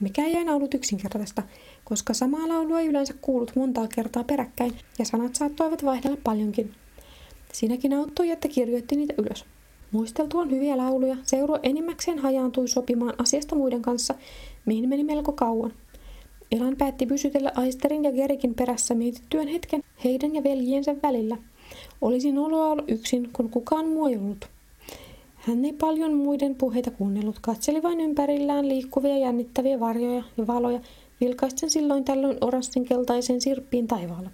mikä 0.00 0.24
ei 0.24 0.36
aina 0.36 0.54
ollut 0.54 0.74
yksinkertaista, 0.74 1.42
koska 1.84 2.14
samaa 2.14 2.48
laulua 2.48 2.80
ei 2.80 2.86
yleensä 2.86 3.14
kuullut 3.20 3.56
montaa 3.56 3.88
kertaa 3.88 4.24
peräkkäin, 4.24 4.72
ja 4.98 5.04
sanat 5.04 5.34
saattoivat 5.34 5.84
vaihdella 5.84 6.18
paljonkin. 6.24 6.72
Siinäkin 7.52 7.92
auttoi, 7.92 8.30
että 8.30 8.48
kirjoitti 8.48 8.96
niitä 8.96 9.14
ylös. 9.18 9.44
Muisteltuaan 9.92 10.50
hyviä 10.50 10.76
lauluja, 10.76 11.16
seuro 11.22 11.58
enimmäkseen 11.62 12.18
hajaantui 12.18 12.68
sopimaan 12.68 13.14
asiasta 13.18 13.54
muiden 13.54 13.82
kanssa, 13.82 14.14
mihin 14.66 14.88
meni 14.88 15.04
melko 15.04 15.32
kauan. 15.32 15.72
Elan 16.52 16.76
päätti 16.76 17.06
pysytellä 17.06 17.52
Aisterin 17.54 18.04
ja 18.04 18.12
Gerikin 18.12 18.54
perässä 18.54 18.94
mietittyön 18.94 19.48
hetken 19.48 19.82
heidän 20.04 20.34
ja 20.34 20.44
veljiensä 20.44 20.96
välillä– 21.02 21.36
olisi 22.00 22.32
noloa 22.32 22.66
olla 22.66 22.84
yksin, 22.88 23.30
kun 23.32 23.50
kukaan 23.50 23.88
muu 23.88 24.06
ei 24.06 24.16
ollut. 24.16 24.48
Hän 25.36 25.64
ei 25.64 25.72
paljon 25.72 26.14
muiden 26.14 26.54
puheita 26.54 26.90
kuunnellut, 26.90 27.38
katseli 27.42 27.82
vain 27.82 28.00
ympärillään 28.00 28.68
liikkuvia 28.68 29.18
jännittäviä 29.18 29.80
varjoja 29.80 30.22
ja 30.36 30.46
valoja, 30.46 30.80
vilkaisten 31.20 31.70
silloin 31.70 32.04
tällöin 32.04 32.38
oranssin 32.40 32.84
keltaisen 32.84 33.40
sirppiin 33.40 33.88
taivaalla. 33.88 34.30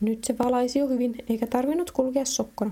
Nyt 0.00 0.24
se 0.24 0.38
valaisi 0.38 0.78
jo 0.78 0.86
hyvin, 0.86 1.14
eikä 1.28 1.46
tarvinnut 1.46 1.90
kulkea 1.90 2.24
sokkona. 2.24 2.70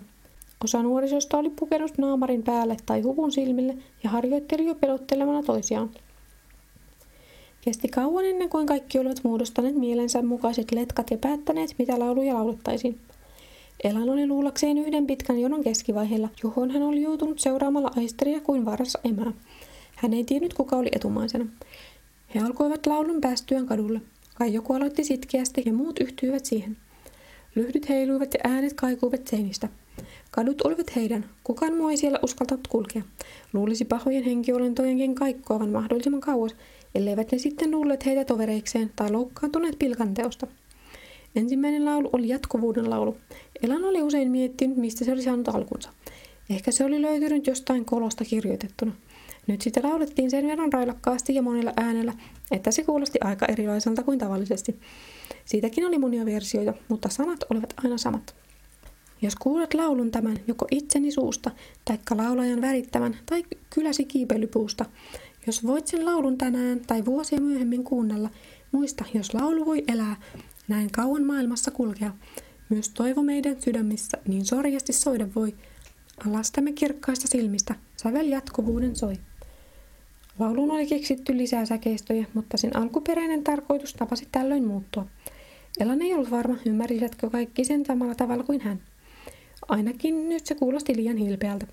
Osa 0.64 0.82
nuorisosta 0.82 1.38
oli 1.38 1.50
pukenut 1.50 1.98
naamarin 1.98 2.42
päälle 2.42 2.76
tai 2.86 3.00
huvun 3.00 3.32
silmille 3.32 3.76
ja 4.04 4.10
harjoitteli 4.10 4.66
jo 4.66 4.74
pelottelemana 4.74 5.42
toisiaan. 5.42 5.90
Kesti 7.60 7.88
kauan 7.88 8.24
ennen 8.24 8.48
kuin 8.48 8.66
kaikki 8.66 8.98
olivat 8.98 9.24
muodostaneet 9.24 9.74
mielensä 9.74 10.22
mukaiset 10.22 10.72
letkat 10.72 11.10
ja 11.10 11.18
päättäneet, 11.18 11.74
mitä 11.78 11.98
lauluja 11.98 12.34
laulettaisiin. 12.34 13.00
Elan 13.84 14.10
oli 14.10 14.26
luulakseen 14.26 14.78
yhden 14.78 15.06
pitkän 15.06 15.40
jonon 15.40 15.64
keskivaiheella, 15.64 16.28
johon 16.42 16.70
hän 16.70 16.82
oli 16.82 17.02
joutunut 17.02 17.38
seuraamalla 17.38 17.90
aisteria 17.96 18.40
kuin 18.40 18.64
varassa 18.64 18.98
emää. 19.04 19.32
Hän 19.96 20.14
ei 20.14 20.24
tiennyt, 20.24 20.54
kuka 20.54 20.76
oli 20.76 20.88
etumaisena. 20.92 21.46
He 22.34 22.40
alkoivat 22.40 22.86
laulun 22.86 23.20
päästyään 23.20 23.66
kadulle. 23.66 24.00
Kai 24.34 24.52
joku 24.54 24.72
aloitti 24.72 25.04
sitkeästi 25.04 25.62
ja 25.66 25.72
muut 25.72 26.00
yhtyivät 26.00 26.44
siihen. 26.44 26.76
Lyhdyt 27.54 27.88
heiluivat 27.88 28.34
ja 28.34 28.40
äänet 28.44 28.72
kaikuivat 28.72 29.26
seinistä. 29.26 29.68
Kadut 30.30 30.60
olivat 30.60 30.96
heidän. 30.96 31.24
Kukaan 31.44 31.76
muu 31.76 31.88
ei 31.88 31.96
siellä 31.96 32.18
uskaltanut 32.22 32.68
kulkea. 32.68 33.02
Luulisi 33.52 33.84
pahojen 33.84 34.24
henkiolentojenkin 34.24 35.14
kaikkoavan 35.14 35.70
mahdollisimman 35.70 36.20
kauas, 36.20 36.56
elleivät 36.94 37.32
ne 37.32 37.38
sitten 37.38 37.70
luulleet 37.70 38.06
heitä 38.06 38.24
tovereikseen 38.24 38.90
tai 38.96 39.10
loukkaantuneet 39.10 39.78
pilkanteosta. 39.78 40.46
Ensimmäinen 41.36 41.84
laulu 41.84 42.10
oli 42.12 42.28
jatkuvuuden 42.28 42.90
laulu. 42.90 43.16
Elan 43.62 43.84
oli 43.84 44.02
usein 44.02 44.30
miettinyt, 44.30 44.76
mistä 44.76 45.04
se 45.04 45.12
oli 45.12 45.22
saanut 45.22 45.48
alkunsa. 45.48 45.90
Ehkä 46.50 46.70
se 46.70 46.84
oli 46.84 47.02
löytynyt 47.02 47.46
jostain 47.46 47.84
kolosta 47.84 48.24
kirjoitettuna. 48.24 48.92
Nyt 49.46 49.60
sitä 49.60 49.80
laulettiin 49.82 50.30
sen 50.30 50.46
verran 50.46 50.72
railakkaasti 50.72 51.34
ja 51.34 51.42
monella 51.42 51.72
äänellä, 51.76 52.12
että 52.50 52.70
se 52.70 52.84
kuulosti 52.84 53.18
aika 53.24 53.46
erilaiselta 53.46 54.02
kuin 54.02 54.18
tavallisesti. 54.18 54.76
Siitäkin 55.44 55.86
oli 55.86 55.98
monia 55.98 56.24
versioita, 56.24 56.74
mutta 56.88 57.08
sanat 57.08 57.44
olivat 57.50 57.74
aina 57.84 57.98
samat. 57.98 58.41
Jos 59.22 59.36
kuulet 59.36 59.74
laulun 59.74 60.10
tämän 60.10 60.36
joko 60.46 60.66
itseni 60.70 61.10
suusta, 61.10 61.50
taikka 61.84 62.16
laulajan 62.16 62.60
värittämän, 62.60 63.16
tai 63.26 63.44
kyläsi 63.74 64.04
kiipeilypuusta, 64.04 64.84
jos 65.46 65.66
voit 65.66 65.86
sen 65.86 66.04
laulun 66.04 66.38
tänään 66.38 66.80
tai 66.80 67.04
vuosia 67.04 67.40
myöhemmin 67.40 67.84
kuunnella, 67.84 68.30
muista, 68.72 69.04
jos 69.14 69.34
laulu 69.34 69.66
voi 69.66 69.84
elää, 69.88 70.16
näin 70.68 70.90
kauan 70.90 71.24
maailmassa 71.24 71.70
kulkea, 71.70 72.12
myös 72.68 72.88
toivo 72.88 73.22
meidän 73.22 73.62
sydämissä 73.62 74.18
niin 74.28 74.44
sorjasti 74.44 74.92
soida 74.92 75.28
voi. 75.34 75.54
Alastamme 76.26 76.72
kirkkaista 76.72 77.28
silmistä, 77.28 77.74
sävel 77.96 78.26
jatkuvuuden 78.26 78.96
soi. 78.96 79.14
Lauluun 80.38 80.70
oli 80.70 80.86
keksitty 80.86 81.36
lisää 81.36 81.66
säkeistöjä, 81.66 82.26
mutta 82.34 82.56
sen 82.56 82.76
alkuperäinen 82.76 83.44
tarkoitus 83.44 83.94
tapasi 83.94 84.28
tällöin 84.32 84.64
muuttua. 84.64 85.06
Elan 85.80 86.02
ei 86.02 86.14
ollut 86.14 86.30
varma, 86.30 86.56
ymmärsivätkö 86.66 87.30
kaikki 87.30 87.64
sen 87.64 87.86
samalla 87.86 88.14
tavalla 88.14 88.44
kuin 88.44 88.60
hän. 88.60 88.80
Ainakin 89.68 90.28
nyt 90.28 90.46
se 90.46 90.54
kuulosti 90.54 90.96
liian 90.96 91.16
hilpeältä. 91.16 91.66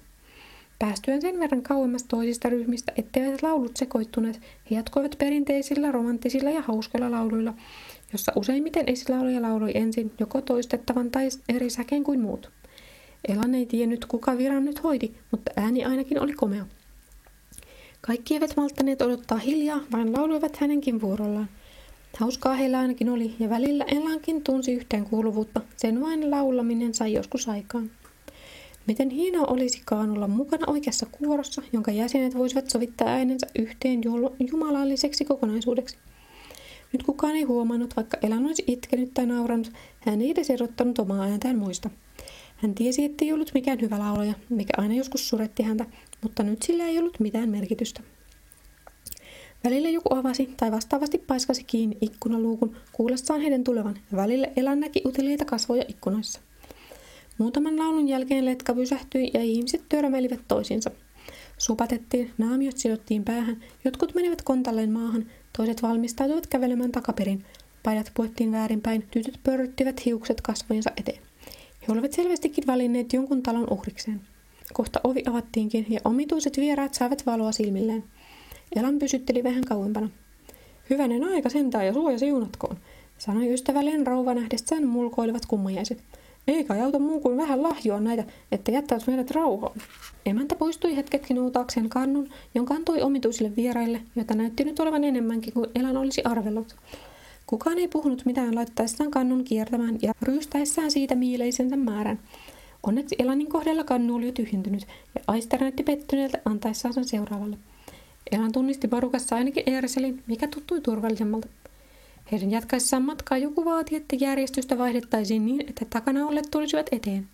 Päästyään 0.79 1.21
sen 1.21 1.39
verran 1.39 1.61
kauemmas 1.61 2.03
toisista 2.03 2.49
ryhmistä, 2.49 2.91
etteivät 2.97 3.43
laulut 3.43 3.77
sekoittuneet, 3.77 4.41
he 4.71 4.75
jatkoivat 4.75 5.15
perinteisillä, 5.17 5.91
romanttisilla 5.91 6.49
ja 6.49 6.61
hauskoilla 6.61 7.11
lauluilla, 7.11 7.53
jossa 8.11 8.31
useimmiten 8.35 8.83
esilauluja 8.87 9.41
lauloi 9.41 9.71
ensin 9.73 10.11
joko 10.19 10.41
toistettavan 10.41 11.11
tai 11.11 11.29
eri 11.49 11.69
säkeen 11.69 12.03
kuin 12.03 12.19
muut. 12.19 12.51
Elan 13.27 13.55
ei 13.55 13.65
tiennyt, 13.65 14.05
kuka 14.05 14.37
viran 14.37 14.65
nyt 14.65 14.83
hoiti, 14.83 15.17
mutta 15.31 15.51
ääni 15.55 15.85
ainakin 15.85 16.21
oli 16.21 16.33
komea. 16.33 16.65
Kaikki 18.01 18.33
eivät 18.33 18.57
malttaneet 18.57 19.01
odottaa 19.01 19.37
hiljaa, 19.37 19.79
vaan 19.91 20.13
lauloivat 20.13 20.57
hänenkin 20.57 21.01
vuorollaan. 21.01 21.49
Hauskaa 22.17 22.53
heillä 22.53 22.79
ainakin 22.79 23.09
oli, 23.09 23.35
ja 23.39 23.49
välillä 23.49 23.85
Elankin 23.87 24.43
tunsi 24.43 24.73
yhteenkuuluvuutta, 24.73 25.61
sen 25.77 26.01
vain 26.01 26.31
laulaminen 26.31 26.93
sai 26.93 27.13
joskus 27.13 27.49
aikaan. 27.49 27.91
Miten 28.87 29.09
hienoa 29.09 29.45
olisikaan 29.45 30.11
olla 30.11 30.27
mukana 30.27 30.63
oikeassa 30.67 31.05
kuorossa, 31.11 31.61
jonka 31.73 31.91
jäsenet 31.91 32.35
voisivat 32.37 32.69
sovittaa 32.69 33.07
äänensä 33.07 33.47
yhteen 33.59 34.01
jumalalliseksi 34.51 35.25
kokonaisuudeksi. 35.25 35.97
Nyt 36.93 37.03
kukaan 37.03 37.35
ei 37.35 37.43
huomannut, 37.43 37.95
vaikka 37.95 38.17
Elan 38.21 38.45
olisi 38.45 38.63
itkenyt 38.67 39.13
tai 39.13 39.25
nauranut, 39.25 39.71
hän 39.99 40.21
ei 40.21 40.31
edes 40.31 40.49
erottanut 40.49 40.99
omaa 40.99 41.23
ääntään 41.23 41.57
muista. 41.57 41.89
Hän 42.55 42.75
tiesi, 42.75 43.03
ettei 43.05 43.33
ollut 43.33 43.51
mikään 43.53 43.81
hyvä 43.81 43.99
laulaja, 43.99 44.33
mikä 44.49 44.73
aina 44.77 44.93
joskus 44.93 45.29
suretti 45.29 45.63
häntä, 45.63 45.85
mutta 46.21 46.43
nyt 46.43 46.61
sillä 46.61 46.83
ei 46.83 46.99
ollut 46.99 47.19
mitään 47.19 47.49
merkitystä. 47.49 48.01
Välillä 49.63 49.89
joku 49.89 50.15
avasi 50.15 50.53
tai 50.57 50.71
vastaavasti 50.71 51.17
paiskasi 51.17 51.63
kiinni 51.63 51.97
ikkunaluukun 52.01 52.75
kuullessaan 52.93 53.41
heidän 53.41 53.63
tulevan, 53.63 53.95
ja 54.11 54.17
välillä 54.17 54.47
Elan 54.55 54.79
näki 54.79 55.01
uteliaita 55.05 55.45
kasvoja 55.45 55.83
ikkunoissa. 55.87 56.39
Muutaman 57.37 57.79
laulun 57.79 58.07
jälkeen 58.07 58.45
letka 58.45 58.73
pysähtyi 58.73 59.31
ja 59.33 59.43
ihmiset 59.43 59.81
törmäilivät 59.89 60.39
toisiinsa. 60.47 60.91
Supatettiin, 61.57 62.31
naamiot 62.37 62.77
sidottiin 62.77 63.23
päähän, 63.23 63.63
jotkut 63.85 64.15
menivät 64.15 64.41
kontalleen 64.41 64.91
maahan, 64.91 65.25
toiset 65.57 65.81
valmistautuivat 65.81 66.47
kävelemään 66.47 66.91
takaperin. 66.91 67.45
Paidat 67.83 68.11
puettiin 68.13 68.51
väärinpäin, 68.51 69.03
tytöt 69.11 69.39
pörryttivät 69.43 70.05
hiukset 70.05 70.41
kasvojensa 70.41 70.91
eteen. 70.97 71.21
He 71.87 71.93
olivat 71.93 72.13
selvästikin 72.13 72.67
valinneet 72.67 73.13
jonkun 73.13 73.43
talon 73.43 73.67
uhrikseen. 73.73 74.21
Kohta 74.73 74.99
ovi 75.03 75.23
avattiinkin 75.25 75.85
ja 75.89 75.99
omituiset 76.05 76.57
vieraat 76.57 76.93
saivat 76.93 77.25
valoa 77.25 77.51
silmilleen. 77.51 78.03
Elan 78.75 78.99
pysytteli 78.99 79.43
vähän 79.43 79.63
kauempana. 79.63 80.09
Hyvänen 80.89 81.23
aika 81.23 81.49
sentään 81.49 81.85
ja 81.85 81.93
suoja 81.93 82.19
siunatkoon, 82.19 82.77
sanoi 83.17 83.53
ystävällinen 83.53 84.07
rouva 84.07 84.33
nähdessään 84.33 84.87
mulkoilevat 84.87 85.45
kummajaiset. 85.45 86.03
Eikä 86.47 86.83
auta 86.83 86.99
muu 86.99 87.19
kuin 87.19 87.37
vähän 87.37 87.63
lahjoa 87.63 87.99
näitä, 87.99 88.23
että 88.51 88.71
jättäisi 88.71 89.07
meidät 89.07 89.31
rauhaan. 89.31 89.81
Emäntä 90.25 90.55
poistui 90.55 90.95
hetkeksi 90.95 91.33
noutaakseen 91.33 91.89
kannun, 91.89 92.29
jonka 92.55 92.73
antoi 92.73 93.01
omituisille 93.01 93.55
vieraille, 93.55 94.01
jota 94.15 94.35
näytti 94.35 94.63
nyt 94.63 94.79
olevan 94.79 95.03
enemmänkin 95.03 95.53
kuin 95.53 95.69
Elan 95.75 95.97
olisi 95.97 96.21
arvellut. 96.23 96.75
Kukaan 97.45 97.79
ei 97.79 97.87
puhunut 97.87 98.25
mitään 98.25 98.55
laittaessaan 98.55 99.11
kannun 99.11 99.43
kiertämään 99.43 99.99
ja 100.01 100.13
ryystäessään 100.21 100.91
siitä 100.91 101.15
miileisensä 101.15 101.75
määrän. 101.75 102.19
Onneksi 102.83 103.15
Elanin 103.19 103.49
kohdalla 103.49 103.83
kannu 103.83 104.15
oli 104.15 104.25
jo 104.25 104.31
tyhjentynyt 104.31 104.87
ja 105.15 105.21
Aister 105.27 105.61
näytti 105.61 105.83
pettyneeltä 105.83 106.41
antaessaan 106.45 106.93
sen 106.93 107.05
seuraavalle. 107.05 107.57
Elan 108.31 108.51
tunnisti 108.51 108.87
porukassa 108.87 109.35
ainakin 109.35 109.63
Erselin, 109.65 110.23
mikä 110.27 110.47
tuttui 110.47 110.81
turvallisemmalta. 110.81 111.47
Heidän 112.31 112.51
jatkaessaan 112.51 113.03
matkaa 113.03 113.37
joku 113.37 113.65
vaati, 113.65 113.95
että 113.95 114.15
järjestystä 114.19 114.77
vaihdettaisiin 114.77 115.45
niin, 115.45 115.69
että 115.69 115.85
takana 115.89 116.25
olleet 116.25 116.47
tulisivat 116.51 116.87
eteen. 116.91 117.27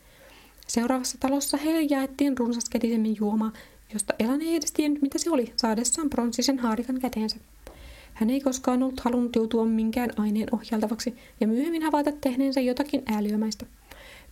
Seuraavassa 0.67 1.17
talossa 1.19 1.57
heille 1.57 1.81
jaettiin 1.81 2.37
runsasketisemmin 2.37 3.15
juomaa, 3.19 3.51
josta 3.93 4.13
Elan 4.19 4.41
ei 4.41 4.55
edes 4.55 4.71
tiennyt, 4.71 5.01
mitä 5.01 5.17
se 5.17 5.29
oli, 5.29 5.53
saadessaan 5.55 6.09
pronssisen 6.09 6.59
haarikan 6.59 6.99
käteensä. 6.99 7.37
Hän 8.13 8.29
ei 8.29 8.41
koskaan 8.41 8.83
ollut 8.83 8.99
halunnut 8.99 9.35
joutua 9.35 9.65
minkään 9.65 10.09
aineen 10.17 10.47
ohjaltavaksi 10.51 11.15
ja 11.39 11.47
myöhemmin 11.47 11.83
havaita 11.83 12.11
tehneensä 12.11 12.61
jotakin 12.61 13.03
ääliömäistä. 13.05 13.65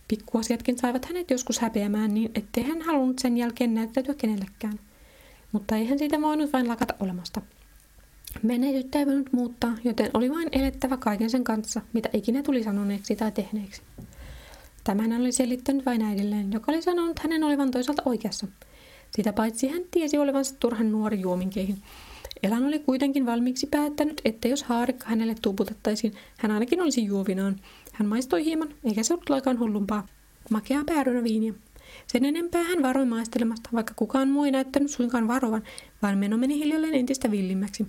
Pikkuasiatkin 0.08 0.78
saivat 0.78 1.04
hänet 1.04 1.30
joskus 1.30 1.58
häpeämään 1.58 2.14
niin, 2.14 2.30
ettei 2.34 2.64
hän 2.64 2.82
halunnut 2.82 3.18
sen 3.18 3.36
jälkeen 3.36 3.74
näyttäytyä 3.74 4.14
kenellekään. 4.14 4.78
Mutta 5.54 5.76
eihän 5.76 5.98
siitä 5.98 6.20
voinut 6.22 6.52
vain 6.52 6.68
lakata 6.68 6.94
olemasta. 7.00 7.42
Menneisyyttä 8.42 8.98
ei 8.98 9.06
voinut 9.06 9.32
muuttaa, 9.32 9.74
joten 9.84 10.10
oli 10.14 10.30
vain 10.30 10.48
elettävä 10.52 10.96
kaiken 10.96 11.30
sen 11.30 11.44
kanssa, 11.44 11.80
mitä 11.92 12.08
ikinä 12.12 12.42
tuli 12.42 12.62
sanoneeksi 12.62 13.16
tai 13.16 13.32
tehneeksi. 13.32 13.82
Tämän 14.84 15.12
hän 15.12 15.20
oli 15.20 15.32
selittänyt 15.32 15.86
vain 15.86 16.02
äidilleen, 16.02 16.52
joka 16.52 16.72
oli 16.72 16.82
sanonut 16.82 17.18
hänen 17.18 17.44
olevan 17.44 17.70
toisaalta 17.70 18.02
oikeassa. 18.04 18.46
Sitä 19.10 19.32
paitsi 19.32 19.68
hän 19.68 19.82
tiesi 19.90 20.18
olevansa 20.18 20.54
turhan 20.60 20.92
nuori 20.92 21.20
juominkeihin. 21.20 21.82
Elan 22.42 22.64
oli 22.64 22.78
kuitenkin 22.78 23.26
valmiiksi 23.26 23.66
päättänyt, 23.66 24.20
että 24.24 24.48
jos 24.48 24.62
haarikka 24.62 25.06
hänelle 25.08 25.34
tuputettaisiin, 25.42 26.14
hän 26.38 26.50
ainakin 26.50 26.82
olisi 26.82 27.04
juovinaan. 27.04 27.56
Hän 27.92 28.08
maistoi 28.08 28.44
hieman, 28.44 28.68
eikä 28.84 29.02
se 29.02 29.14
ollut 29.14 29.30
laikaan 29.30 29.58
hullumpaa. 29.58 30.06
Makeaa 30.50 30.84
päärynä 30.84 31.24
viiniä. 31.24 31.54
Sen 32.06 32.24
enempää 32.24 32.62
hän 32.62 32.82
varoi 32.82 33.06
maistelemasta, 33.06 33.70
vaikka 33.72 33.94
kukaan 33.96 34.28
muu 34.28 34.44
ei 34.44 34.50
näyttänyt 34.50 34.90
suinkaan 34.90 35.28
varovan, 35.28 35.62
vaan 36.02 36.18
meno 36.18 36.36
meni 36.36 36.58
hiljalleen 36.58 36.94
entistä 36.94 37.30
villimmäksi. 37.30 37.86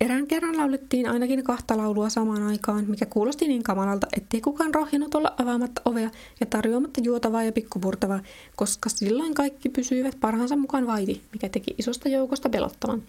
Erään 0.00 0.26
kerran 0.26 0.56
laulettiin 0.56 1.08
ainakin 1.08 1.44
kahta 1.44 1.76
laulua 1.76 2.08
samaan 2.08 2.42
aikaan, 2.42 2.84
mikä 2.88 3.06
kuulosti 3.06 3.48
niin 3.48 3.62
kamalalta, 3.62 4.06
ettei 4.16 4.40
kukaan 4.40 4.74
rohjennut 4.74 5.14
olla 5.14 5.34
avaamatta 5.38 5.82
ovea 5.84 6.10
ja 6.40 6.46
tarjoamatta 6.46 7.00
juotavaa 7.00 7.42
ja 7.42 7.52
pikkupurtavaa, 7.52 8.20
koska 8.56 8.88
silloin 8.88 9.34
kaikki 9.34 9.68
pysyivät 9.68 10.16
parhaansa 10.20 10.56
mukaan 10.56 10.86
vaiti, 10.86 11.22
mikä 11.32 11.48
teki 11.48 11.74
isosta 11.78 12.08
joukosta 12.08 12.48
pelottavan. 12.48 13.02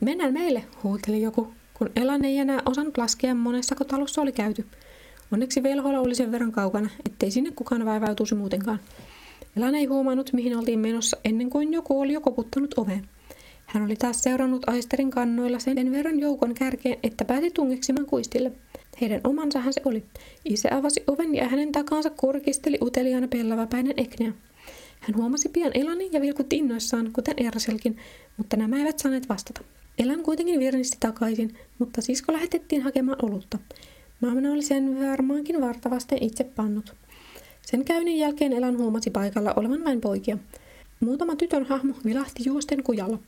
Mennään 0.00 0.32
meille, 0.32 0.64
huuteli 0.82 1.22
joku, 1.22 1.52
kun 1.74 1.90
Elan 1.96 2.24
ei 2.24 2.38
enää 2.38 2.62
osannut 2.66 2.98
laskea 2.98 3.34
monessa 3.34 3.74
talossa 3.74 4.22
oli 4.22 4.32
käyty. 4.32 4.66
Onneksi 5.32 5.62
velholla 5.62 6.00
oli 6.00 6.14
sen 6.14 6.32
verran 6.32 6.52
kaukana, 6.52 6.90
ettei 7.06 7.30
sinne 7.30 7.50
kukaan 7.50 7.84
vaivautuisi 7.84 8.34
muutenkaan. 8.34 8.80
Elan 9.56 9.74
ei 9.74 9.84
huomannut, 9.84 10.32
mihin 10.32 10.56
oltiin 10.56 10.78
menossa 10.78 11.16
ennen 11.24 11.50
kuin 11.50 11.72
joku 11.72 12.00
oli 12.00 12.12
jo 12.12 12.20
koputtanut 12.20 12.74
oveen. 12.78 13.08
Hän 13.66 13.84
oli 13.84 13.96
taas 13.96 14.22
seurannut 14.22 14.68
Aisterin 14.68 15.10
kannoilla 15.10 15.58
sen 15.58 15.92
verran 15.92 16.20
joukon 16.20 16.54
kärkeen, 16.54 16.98
että 17.02 17.24
pääsi 17.24 17.50
tungeksimaan 17.50 18.06
kuistille. 18.06 18.52
Heidän 19.00 19.20
omansahan 19.24 19.72
se 19.72 19.80
oli. 19.84 20.04
Isä 20.44 20.68
avasi 20.72 21.02
oven 21.06 21.34
ja 21.34 21.48
hänen 21.48 21.72
takaansa 21.72 22.10
kurkisteli 22.10 22.78
uteliaana 22.82 23.28
pellavapäinen 23.28 23.94
Eknea. 23.96 24.32
Hän 25.00 25.16
huomasi 25.16 25.48
pian 25.48 25.70
Elanin 25.74 26.12
ja 26.12 26.20
vilkutti 26.20 26.56
innoissaan, 26.56 27.10
kuten 27.12 27.34
Erselkin, 27.36 27.96
mutta 28.36 28.56
nämä 28.56 28.78
eivät 28.78 28.98
saaneet 28.98 29.28
vastata. 29.28 29.60
Elan 29.98 30.22
kuitenkin 30.22 30.60
virnisti 30.60 30.96
takaisin, 31.00 31.54
mutta 31.78 32.00
sisko 32.00 32.32
lähetettiin 32.32 32.82
hakemaan 32.82 33.24
olutta. 33.24 33.58
Maamana 34.20 34.52
oli 34.52 34.62
sen 34.62 35.00
varmaankin 35.00 35.60
vartavasten 35.60 36.22
itse 36.22 36.44
pannut. 36.44 36.94
Sen 37.62 37.84
käynnin 37.84 38.18
jälkeen 38.18 38.52
Elan 38.52 38.78
huomasi 38.78 39.10
paikalla 39.10 39.54
olevan 39.56 39.84
vain 39.84 40.00
poikia. 40.00 40.38
Muutama 41.00 41.36
tytön 41.36 41.64
hahmo 41.64 41.94
vilahti 42.04 42.42
juosten 42.46 42.82
kujalla. 42.82 43.18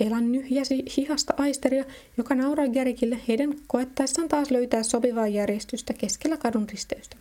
Elan 0.00 0.32
nyhjäsi 0.32 0.84
hihasta 0.96 1.34
aisteria, 1.36 1.84
joka 2.16 2.34
naurai 2.34 2.68
Gerikille 2.68 3.18
heidän 3.28 3.54
koettaessaan 3.66 4.28
taas 4.28 4.50
löytää 4.50 4.82
sopivaa 4.82 5.28
järjestystä 5.28 5.92
keskellä 5.92 6.36
kadun 6.36 6.68
risteystä. 6.68 7.16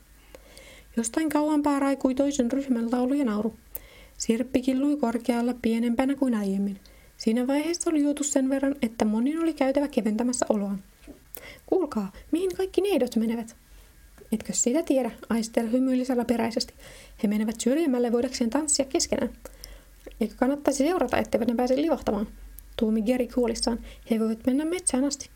Jostain 0.98 1.30
kauempaa 1.30 1.80
raikui 1.80 2.16
toisen 2.16 2.52
ryhmän 2.52 2.92
laulu 2.92 3.14
ja 3.14 3.26
nauru. 3.26 3.54
Sirppi 4.18 4.62
killui 4.62 4.98
korkealla 4.98 5.56
pienempänä 5.62 6.16
kuin 6.16 6.36
aiemmin. 6.36 6.80
Siinä 7.18 7.48
vaiheessa 7.48 7.90
oli 7.90 8.02
juotu 8.02 8.24
sen 8.24 8.50
verran, 8.50 8.76
että 8.82 9.06
monin 9.06 9.40
oli 9.40 9.54
käytävä 9.54 9.88
keventämässä 9.88 10.46
oloaan. 10.50 10.84
Kuulkaa, 11.66 12.12
mihin 12.32 12.56
kaikki 12.58 12.82
neidot 12.82 13.16
menevät? 13.16 13.56
Etkö 14.32 14.54
sitä 14.54 14.84
tiedä, 14.84 15.12
Aister 15.30 15.68
hymyili 15.72 16.04
peräisesti. 16.28 16.74
He 17.24 17.28
menevät 17.28 17.62
syrjemmälle 17.62 18.12
voidakseen 18.12 18.50
tanssia 18.50 18.86
keskenään. 18.86 19.34
Eikö 20.22 20.34
kannattaisi 20.38 20.84
seurata, 20.84 21.18
etteivät 21.18 21.48
ne 21.48 21.56
pääse 21.56 21.82
livahtamaan? 21.82 22.28
tuumi 22.82 23.02
Geri 23.02 23.30
huolissaan. 23.36 23.80
He 24.12 24.20
voivat 24.20 24.46
mennä 24.46 24.66
metsään 24.66 25.06
asti. 25.06 25.30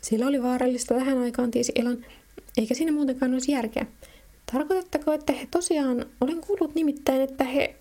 Sillä 0.00 0.26
oli 0.26 0.42
vaarallista 0.42 0.94
tähän 0.94 1.18
aikaan, 1.18 1.50
tiesi 1.50 1.72
Elan, 1.74 2.06
eikä 2.56 2.74
siinä 2.74 2.92
muutenkaan 2.92 3.32
olisi 3.32 3.52
järkeä. 3.52 3.86
Tarkoitatteko, 4.52 5.12
että 5.12 5.32
he 5.32 5.48
tosiaan, 5.50 6.06
olen 6.20 6.40
kuullut 6.40 6.74
nimittäin, 6.74 7.20
että 7.20 7.44
he... 7.44 7.76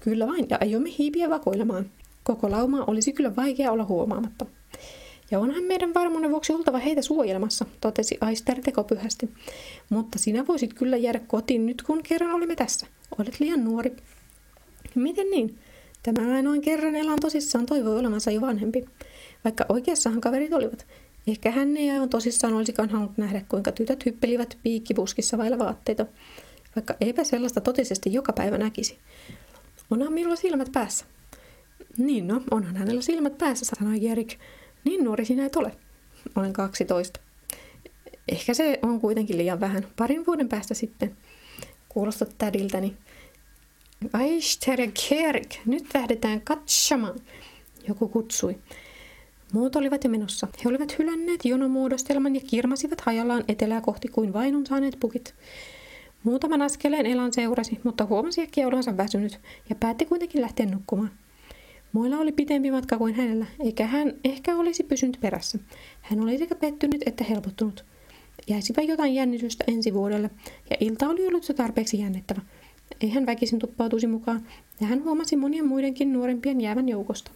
Kyllä 0.00 0.26
vain, 0.26 0.46
ja 0.50 0.58
aiomme 0.60 0.90
hiipiä 0.98 1.30
vakoilemaan. 1.30 1.90
Koko 2.22 2.50
lauma 2.50 2.84
olisi 2.84 3.12
kyllä 3.12 3.36
vaikea 3.36 3.72
olla 3.72 3.84
huomaamatta. 3.84 4.46
Ja 5.30 5.38
onhan 5.38 5.64
meidän 5.64 5.94
varmuuden 5.94 6.30
vuoksi 6.30 6.52
oltava 6.52 6.78
heitä 6.78 7.02
suojelmassa, 7.02 7.66
totesi 7.80 8.18
Aister 8.20 8.62
tekopyhästi. 8.62 9.30
Mutta 9.90 10.18
sinä 10.18 10.46
voisit 10.46 10.74
kyllä 10.74 10.96
jäädä 10.96 11.20
kotiin 11.26 11.66
nyt, 11.66 11.82
kun 11.82 12.02
kerran 12.02 12.32
olimme 12.32 12.56
tässä. 12.56 12.86
Olet 13.18 13.40
liian 13.40 13.64
nuori. 13.64 13.96
Miten 14.94 15.30
niin? 15.30 15.58
Tämä 16.02 16.34
ainoan 16.34 16.60
kerran 16.60 16.94
Elan 16.94 17.20
tosissaan 17.20 17.66
toivoi 17.66 17.98
olevansa 17.98 18.30
jo 18.30 18.40
vanhempi, 18.40 18.84
vaikka 19.44 19.66
oikeassahan 19.68 20.20
kaverit 20.20 20.52
olivat. 20.52 20.86
Ehkä 21.26 21.50
hän 21.50 21.76
ei 21.76 21.90
aivan 21.90 22.08
tosissaan 22.08 22.54
olisikaan 22.54 22.88
halunnut 22.90 23.18
nähdä, 23.18 23.44
kuinka 23.48 23.72
tytöt 23.72 24.06
hyppelivät 24.06 24.58
piikkipuskissa 24.62 25.38
vailla 25.38 25.58
vaatteita, 25.58 26.06
vaikka 26.76 26.94
eipä 27.00 27.24
sellaista 27.24 27.60
totisesti 27.60 28.12
joka 28.12 28.32
päivä 28.32 28.58
näkisi. 28.58 28.98
Onhan 29.90 30.12
minulla 30.12 30.36
silmät 30.36 30.72
päässä. 30.72 31.04
Niin 31.98 32.28
no, 32.28 32.42
onhan 32.50 32.76
hänellä 32.76 33.02
silmät 33.02 33.38
päässä, 33.38 33.76
sanoi 33.78 34.04
Jerik. 34.04 34.38
Niin 34.88 35.04
nuori 35.04 35.24
sinä 35.24 35.46
et 35.46 35.56
ole. 35.56 35.72
Olen 36.36 36.52
12. 36.52 37.20
Ehkä 38.28 38.54
se 38.54 38.78
on 38.82 39.00
kuitenkin 39.00 39.38
liian 39.38 39.60
vähän. 39.60 39.86
Parin 39.96 40.26
vuoden 40.26 40.48
päästä 40.48 40.74
sitten. 40.74 41.16
Kuulostat 41.88 42.34
tädiltäni. 42.38 42.96
Aister 44.12 44.78
Kerk, 45.08 45.54
nyt 45.66 45.84
lähdetään 45.94 46.40
katsomaan, 46.40 47.20
joku 47.88 48.08
kutsui. 48.08 48.58
Muut 49.52 49.76
olivat 49.76 50.04
jo 50.04 50.10
menossa. 50.10 50.48
He 50.64 50.68
olivat 50.68 50.98
hylänneet 50.98 51.44
jonomuodostelman 51.44 52.34
ja 52.34 52.40
kirmasivat 52.46 53.00
hajallaan 53.00 53.44
etelää 53.48 53.80
kohti 53.80 54.08
kuin 54.08 54.32
vainun 54.32 54.66
saaneet 54.66 54.96
pukit. 55.00 55.34
Muutaman 56.22 56.62
askeleen 56.62 57.06
Elan 57.06 57.32
seurasi, 57.32 57.80
mutta 57.84 58.06
huomasi 58.06 58.40
äkkiä 58.42 58.66
olevansa 58.66 58.96
väsynyt 58.96 59.40
ja 59.68 59.74
päätti 59.74 60.06
kuitenkin 60.06 60.40
lähteä 60.40 60.66
nukkumaan. 60.66 61.10
Muilla 61.92 62.16
oli 62.16 62.32
pitempi 62.32 62.70
matka 62.70 62.98
kuin 62.98 63.14
hänellä, 63.14 63.46
eikä 63.60 63.86
hän 63.86 64.14
ehkä 64.24 64.56
olisi 64.56 64.82
pysynyt 64.82 65.18
perässä. 65.20 65.58
Hän 66.00 66.20
oli 66.20 66.38
sekä 66.38 66.54
pettynyt 66.54 67.02
että 67.06 67.24
helpottunut. 67.24 67.84
Jäisipä 68.48 68.82
jotain 68.82 69.14
jännitystä 69.14 69.64
ensi 69.68 69.94
vuodelle, 69.94 70.30
ja 70.70 70.76
ilta 70.80 71.08
oli 71.08 71.26
ollut 71.26 71.44
se 71.44 71.54
tarpeeksi 71.54 72.00
jännittävä. 72.00 72.40
Ei 73.00 73.10
hän 73.10 73.26
väkisin 73.26 73.58
tuppautuisi 73.58 74.06
mukaan, 74.06 74.46
ja 74.80 74.86
hän 74.86 75.04
huomasi 75.04 75.36
monien 75.36 75.66
muidenkin 75.66 76.12
nuorempien 76.12 76.60
jäävän 76.60 76.88
joukosta. 76.88 77.30